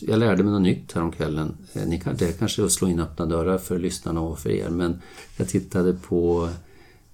[0.00, 1.56] Jag lärde mig något nytt häromkvällen.
[1.72, 4.50] Eh, Ni kan, det kanske är att slå in öppna dörrar för lyssnarna och för
[4.50, 5.00] er, men
[5.36, 6.48] jag tittade på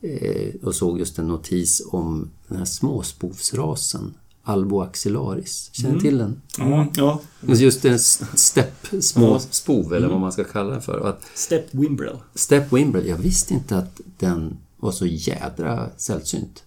[0.00, 4.14] eh, och såg just en notis om den här småspovsrasen
[4.46, 5.70] Alboaxillaris.
[5.72, 6.40] Känner ni till den?
[6.58, 6.88] Mm.
[6.96, 11.08] Ja, Just en stepp, små spov eller vad man ska kalla den för.
[11.08, 12.16] Att Step Wimbrel.
[12.34, 16.62] Step Wimbrel, jag visste inte att den var så jädra sällsynt.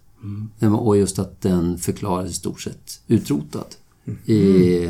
[0.60, 0.76] Mm.
[0.76, 3.76] Och just att den förklarades i stort sett utrotad
[4.26, 4.88] i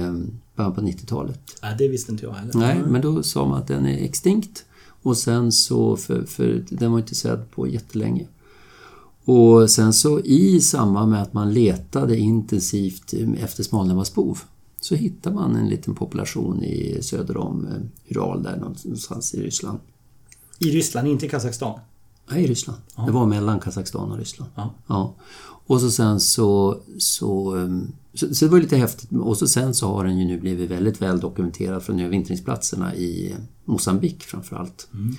[0.56, 1.40] början på 90-talet.
[1.62, 2.54] Ja, det visste inte jag heller.
[2.56, 4.66] Nej, men då sa man att den är extinkt.
[5.02, 8.28] Och sen så, för, för den var inte sedd på jättelänge.
[9.26, 14.40] Och sen så i samband med att man letade intensivt efter smalnäbbasbov
[14.80, 17.68] så hittar man en liten population i söder om
[18.10, 19.80] Ural där någonstans i Ryssland.
[20.60, 21.80] I Ryssland, inte i Kazakstan?
[22.30, 22.80] Nej, i Ryssland.
[22.96, 23.04] Ja.
[23.04, 24.52] Det var mellan Kazakstan och Ryssland.
[24.56, 24.74] Ja.
[24.88, 25.14] Ja.
[25.68, 29.12] Och så sen så, så, um, så, så det var lite häftigt.
[29.12, 33.36] Och så sen så har den ju nu blivit väldigt väl dokumenterad från övervintringsplatserna i
[33.66, 34.88] Mosambik framförallt.
[34.94, 35.16] Mm.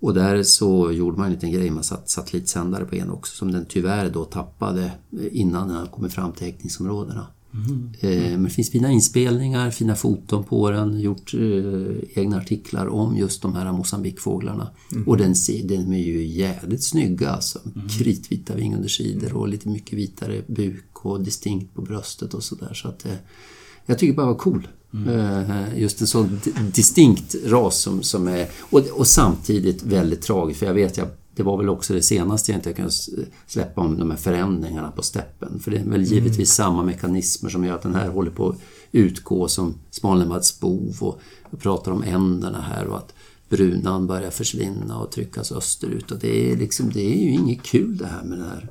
[0.00, 3.52] Och där så gjorde man en liten grej, man satt satellitsändare på en också som
[3.52, 4.92] den tyvärr då tappade
[5.32, 7.26] innan den kommit fram till häckningsområdena.
[8.00, 13.16] Eh, Men det finns fina inspelningar, fina foton på den, gjort eh, egna artiklar om
[13.16, 14.70] just de här Mosambikfåglarna.
[15.06, 15.34] Och den,
[15.64, 17.58] den är ju jävligt snygga alltså.
[17.98, 22.74] Kritvita vingundersidor och lite mycket vitare buk och distinkt på bröstet och sådär.
[22.74, 23.12] Så att, eh,
[23.86, 24.68] jag tycker bara var cool.
[25.08, 28.46] Eh, Just en sån di- distinkt ras som, som är...
[28.60, 32.52] Och, och samtidigt väldigt tragiskt, för jag vet jag det var väl också det senaste
[32.52, 33.08] jag inte kan s-
[33.46, 35.60] släppa om de här förändringarna på steppen.
[35.60, 38.56] För det är väl givetvis samma mekanismer som gör att den här håller på att
[38.92, 41.20] utgå som smalnäbbadsbov och
[41.50, 43.14] jag pratar om änderna här och att
[43.48, 46.10] brunan börjar försvinna och tryckas österut.
[46.10, 48.68] Och det är, liksom, det är ju inget kul det här med den här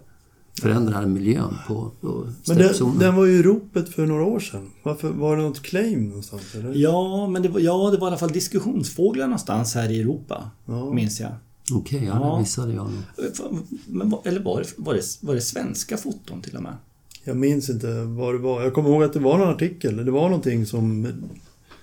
[0.62, 4.70] förändrade miljön på, på Men den, den var ju i ropet för några år sedan.
[4.84, 6.56] Varför, var det något claim någonstans?
[6.56, 6.74] Eller?
[6.76, 10.50] Ja, men det var, ja, det var i alla fall diskussionsfåglar någonstans här i Europa,
[10.66, 10.94] Ja.
[10.94, 11.32] minns jag.
[11.72, 12.34] Okej, ja, Ja.
[12.34, 13.64] det missade jag nog.
[13.88, 16.76] Men, eller var det, var, det, var det svenska foton till och med?
[17.24, 18.62] Jag minns inte vad det var.
[18.64, 20.06] Jag kommer ihåg att det var någon artikel.
[20.06, 21.08] Det var någonting som...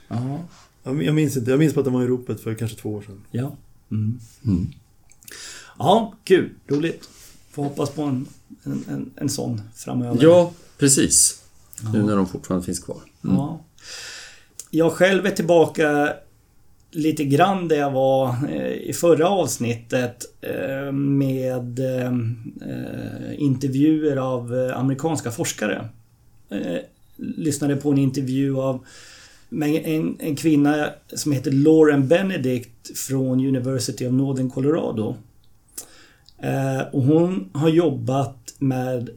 [0.08, 0.38] Ja.
[0.82, 1.50] Jag minns inte.
[1.50, 3.20] Jag minns bara att den var i ropet för kanske två år sedan.
[3.30, 3.56] Ja.
[3.90, 4.18] Mm.
[4.44, 4.66] Mm.
[5.78, 6.50] Ja, kul.
[6.68, 7.08] Roligt.
[7.50, 8.26] Får hoppas på en,
[8.64, 10.18] en, en, en sån framöver.
[10.22, 11.42] Ja, precis.
[11.92, 13.00] Nu när de fortfarande finns kvar.
[13.20, 13.60] Ja.
[14.70, 16.12] Jag själv är tillbaka
[16.90, 22.12] lite grann där jag var eh, i förra avsnittet eh, med eh,
[23.38, 25.88] intervjuer av amerikanska forskare.
[27.16, 28.86] Lyssnade på en intervju av
[29.50, 35.16] en, en kvinna som heter Lauren Benedict från University of Northern Colorado.
[36.92, 39.10] Och hon har jobbat med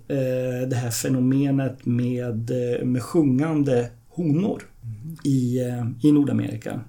[0.67, 2.51] det här fenomenet med,
[2.83, 4.63] med sjungande honor
[5.23, 5.59] i,
[6.03, 6.81] i Nordamerika.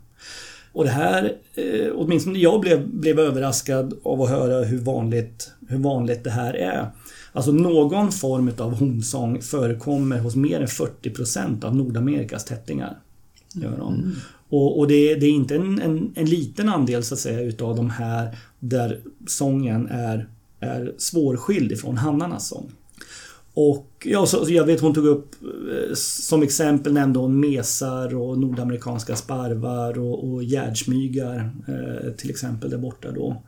[0.74, 5.78] Och det här, eh, åtminstone jag blev, blev överraskad av att höra hur vanligt, hur
[5.78, 6.90] vanligt det här är.
[7.32, 12.98] Alltså någon form av honsång förekommer hos mer än 40% av Nordamerikas tättingar.
[13.54, 14.16] Gör de.
[14.48, 17.76] Och, och det, det är inte en, en, en liten andel så att säga utav
[17.76, 20.28] de här där sången är,
[20.60, 22.70] är svårskild ifrån hannarnas sång.
[23.54, 28.38] Och ja, så, jag vet hon tog upp eh, som exempel nämnde hon mesar och
[28.38, 33.42] nordamerikanska sparvar och, och gärdsmygar eh, till exempel där borta då.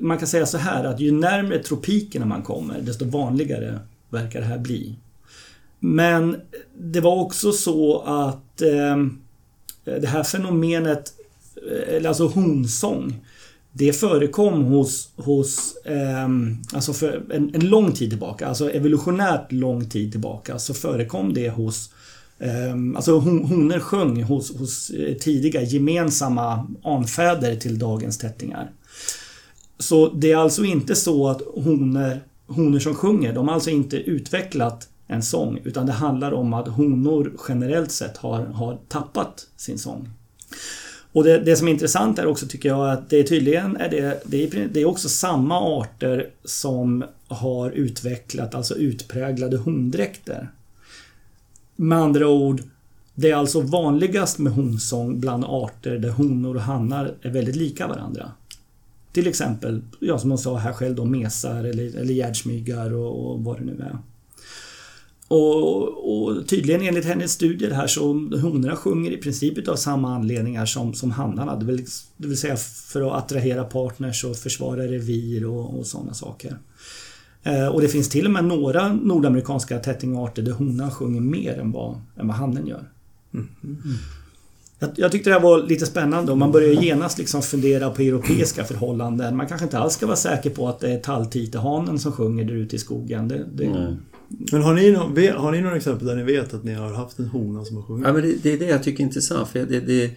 [0.00, 3.78] Man kan säga så här att ju närmare tropikerna man kommer desto vanligare
[4.10, 4.96] verkar det här bli.
[5.80, 6.36] Men
[6.78, 8.96] det var också så att eh,
[9.84, 11.12] det här fenomenet,
[11.70, 13.24] eh, eller alltså honsång,
[13.78, 16.28] det förekom hos, hos eh,
[16.72, 21.50] alltså för en, en lång tid tillbaka, alltså evolutionärt lång tid tillbaka, så förekom det
[21.50, 21.90] hos
[22.38, 28.70] eh, Alltså hon, honor sjöng hos, hos eh, tidiga gemensamma anfäder till dagens tättingar.
[29.78, 33.96] Så det är alltså inte så att honor, honor som sjunger, de har alltså inte
[33.96, 39.78] utvecklat en sång, utan det handlar om att honor generellt sett har, har tappat sin
[39.78, 40.08] sång.
[41.18, 43.88] Och det, det som är intressant är också tycker jag att det är tydligen är
[43.88, 50.48] det, det, är, det är också samma arter som har utvecklat alltså utpräglade hondräkter.
[51.76, 52.62] Med andra ord,
[53.14, 57.86] det är alltså vanligast med honsång bland arter där honor och hannar är väldigt lika
[57.86, 58.32] varandra.
[59.12, 63.44] Till exempel, ja, som hon sa här själv då, mesar eller, eller gärdsmygar och, och
[63.44, 63.98] vad det nu är.
[65.28, 70.66] Och, och tydligen enligt hennes studier här så honorna sjunger i princip utav samma anledningar
[70.66, 71.56] som, som hannarna.
[71.56, 72.56] Det vill, det vill säga
[72.92, 76.58] för att attrahera partners och försvara revir och, och sådana saker.
[77.42, 81.72] Eh, och det finns till och med några nordamerikanska tättingarter där honan sjunger mer än
[81.72, 82.84] vad, än vad hannen gör.
[84.78, 88.02] Jag, jag tyckte det här var lite spännande och man börjar genast liksom fundera på
[88.02, 89.36] europeiska förhållanden.
[89.36, 92.54] Man kanske inte alls ska vara säker på att det är talltitehanen som sjunger där
[92.54, 93.28] ute i skogen.
[93.28, 93.96] Det, det,
[94.28, 97.18] men har ni, nå- har ni några exempel där ni vet att ni har haft
[97.18, 98.06] en hona som har sjungit?
[98.06, 99.48] Ja, men det, det är det jag tycker är intressant.
[99.48, 100.10] För det, det,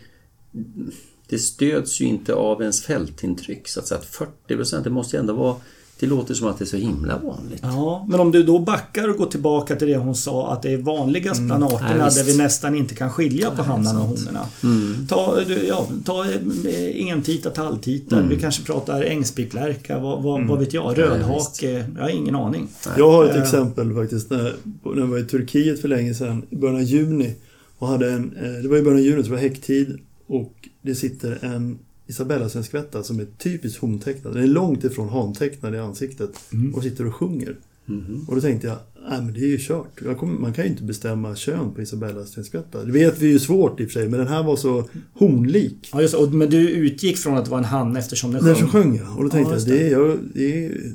[1.27, 3.67] det stöds ju inte av ens fältintryck.
[3.67, 5.55] Så att, säga att 40 procent, det måste ju ändå vara
[6.01, 7.59] det låter som att det är så himla vanligt.
[7.61, 10.73] Ja, men om du då backar och går tillbaka till det hon sa att det
[10.73, 14.45] är vanligast bland arterna Ja, där vi nästan inte kan skilja på hannarna och honorna.
[15.09, 20.73] Ta, du, ja, ta eh, entita, talltita, vi kanske pratar ängspicklärka, vad, vad, vad vet
[20.73, 22.67] jag, rödhake, jag har ingen aning.
[22.97, 23.41] Jag har ett Eh.
[23.41, 24.29] exempel faktiskt.
[24.29, 27.35] När, när jag var i Turkiet för länge sedan, i början av juni.
[27.77, 29.99] Och hade en, eh, det var i början av juni, så det var häcktid.
[30.27, 31.79] Och det sitter en
[32.11, 34.33] Isabella svenskvätta som är typiskt hontecknad.
[34.33, 36.29] Den är långt ifrån hantecknad i ansiktet.
[36.73, 37.55] Och sitter och sjunger.
[38.27, 38.77] Och då tänkte jag,
[39.09, 40.17] nej men det är ju kört.
[40.19, 42.83] Kommer, man kan ju inte bestämma kön på Isabella svenskvätta.
[42.83, 45.89] Det vet vi ju svårt i och för sig, men den här var så honlik.
[45.93, 48.55] Ja, just, och, men du utgick från att det var en han eftersom den Den
[48.55, 48.61] sjöng?
[48.61, 49.15] som sjöng ja.
[49.17, 50.93] Och då tänkte Ja, jag, det är, jag, det är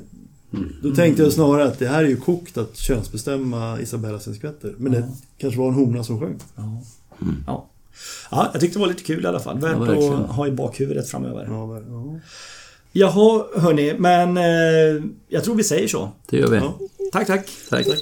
[0.83, 4.75] Då tänkte jag snarare att det här är ju kokt att könsbestämma Isabella svenskvätter.
[4.77, 6.35] Men det kanske var en hona som sjöng.
[6.55, 6.83] Ja.
[7.47, 7.69] Ja.
[8.31, 9.59] Ja, jag tyckte det var lite kul i alla fall.
[9.59, 11.45] Värt Ja, att ha i bakhuvudet framöver.
[11.49, 12.19] Ja, ja.
[12.91, 16.09] Jaha, hörni, men eh, jag tror vi säger så.
[16.29, 16.57] Det gör vi.
[16.57, 16.79] Ja.
[17.11, 17.49] Tack, tack.
[17.69, 17.85] Tack.
[17.85, 17.97] Thank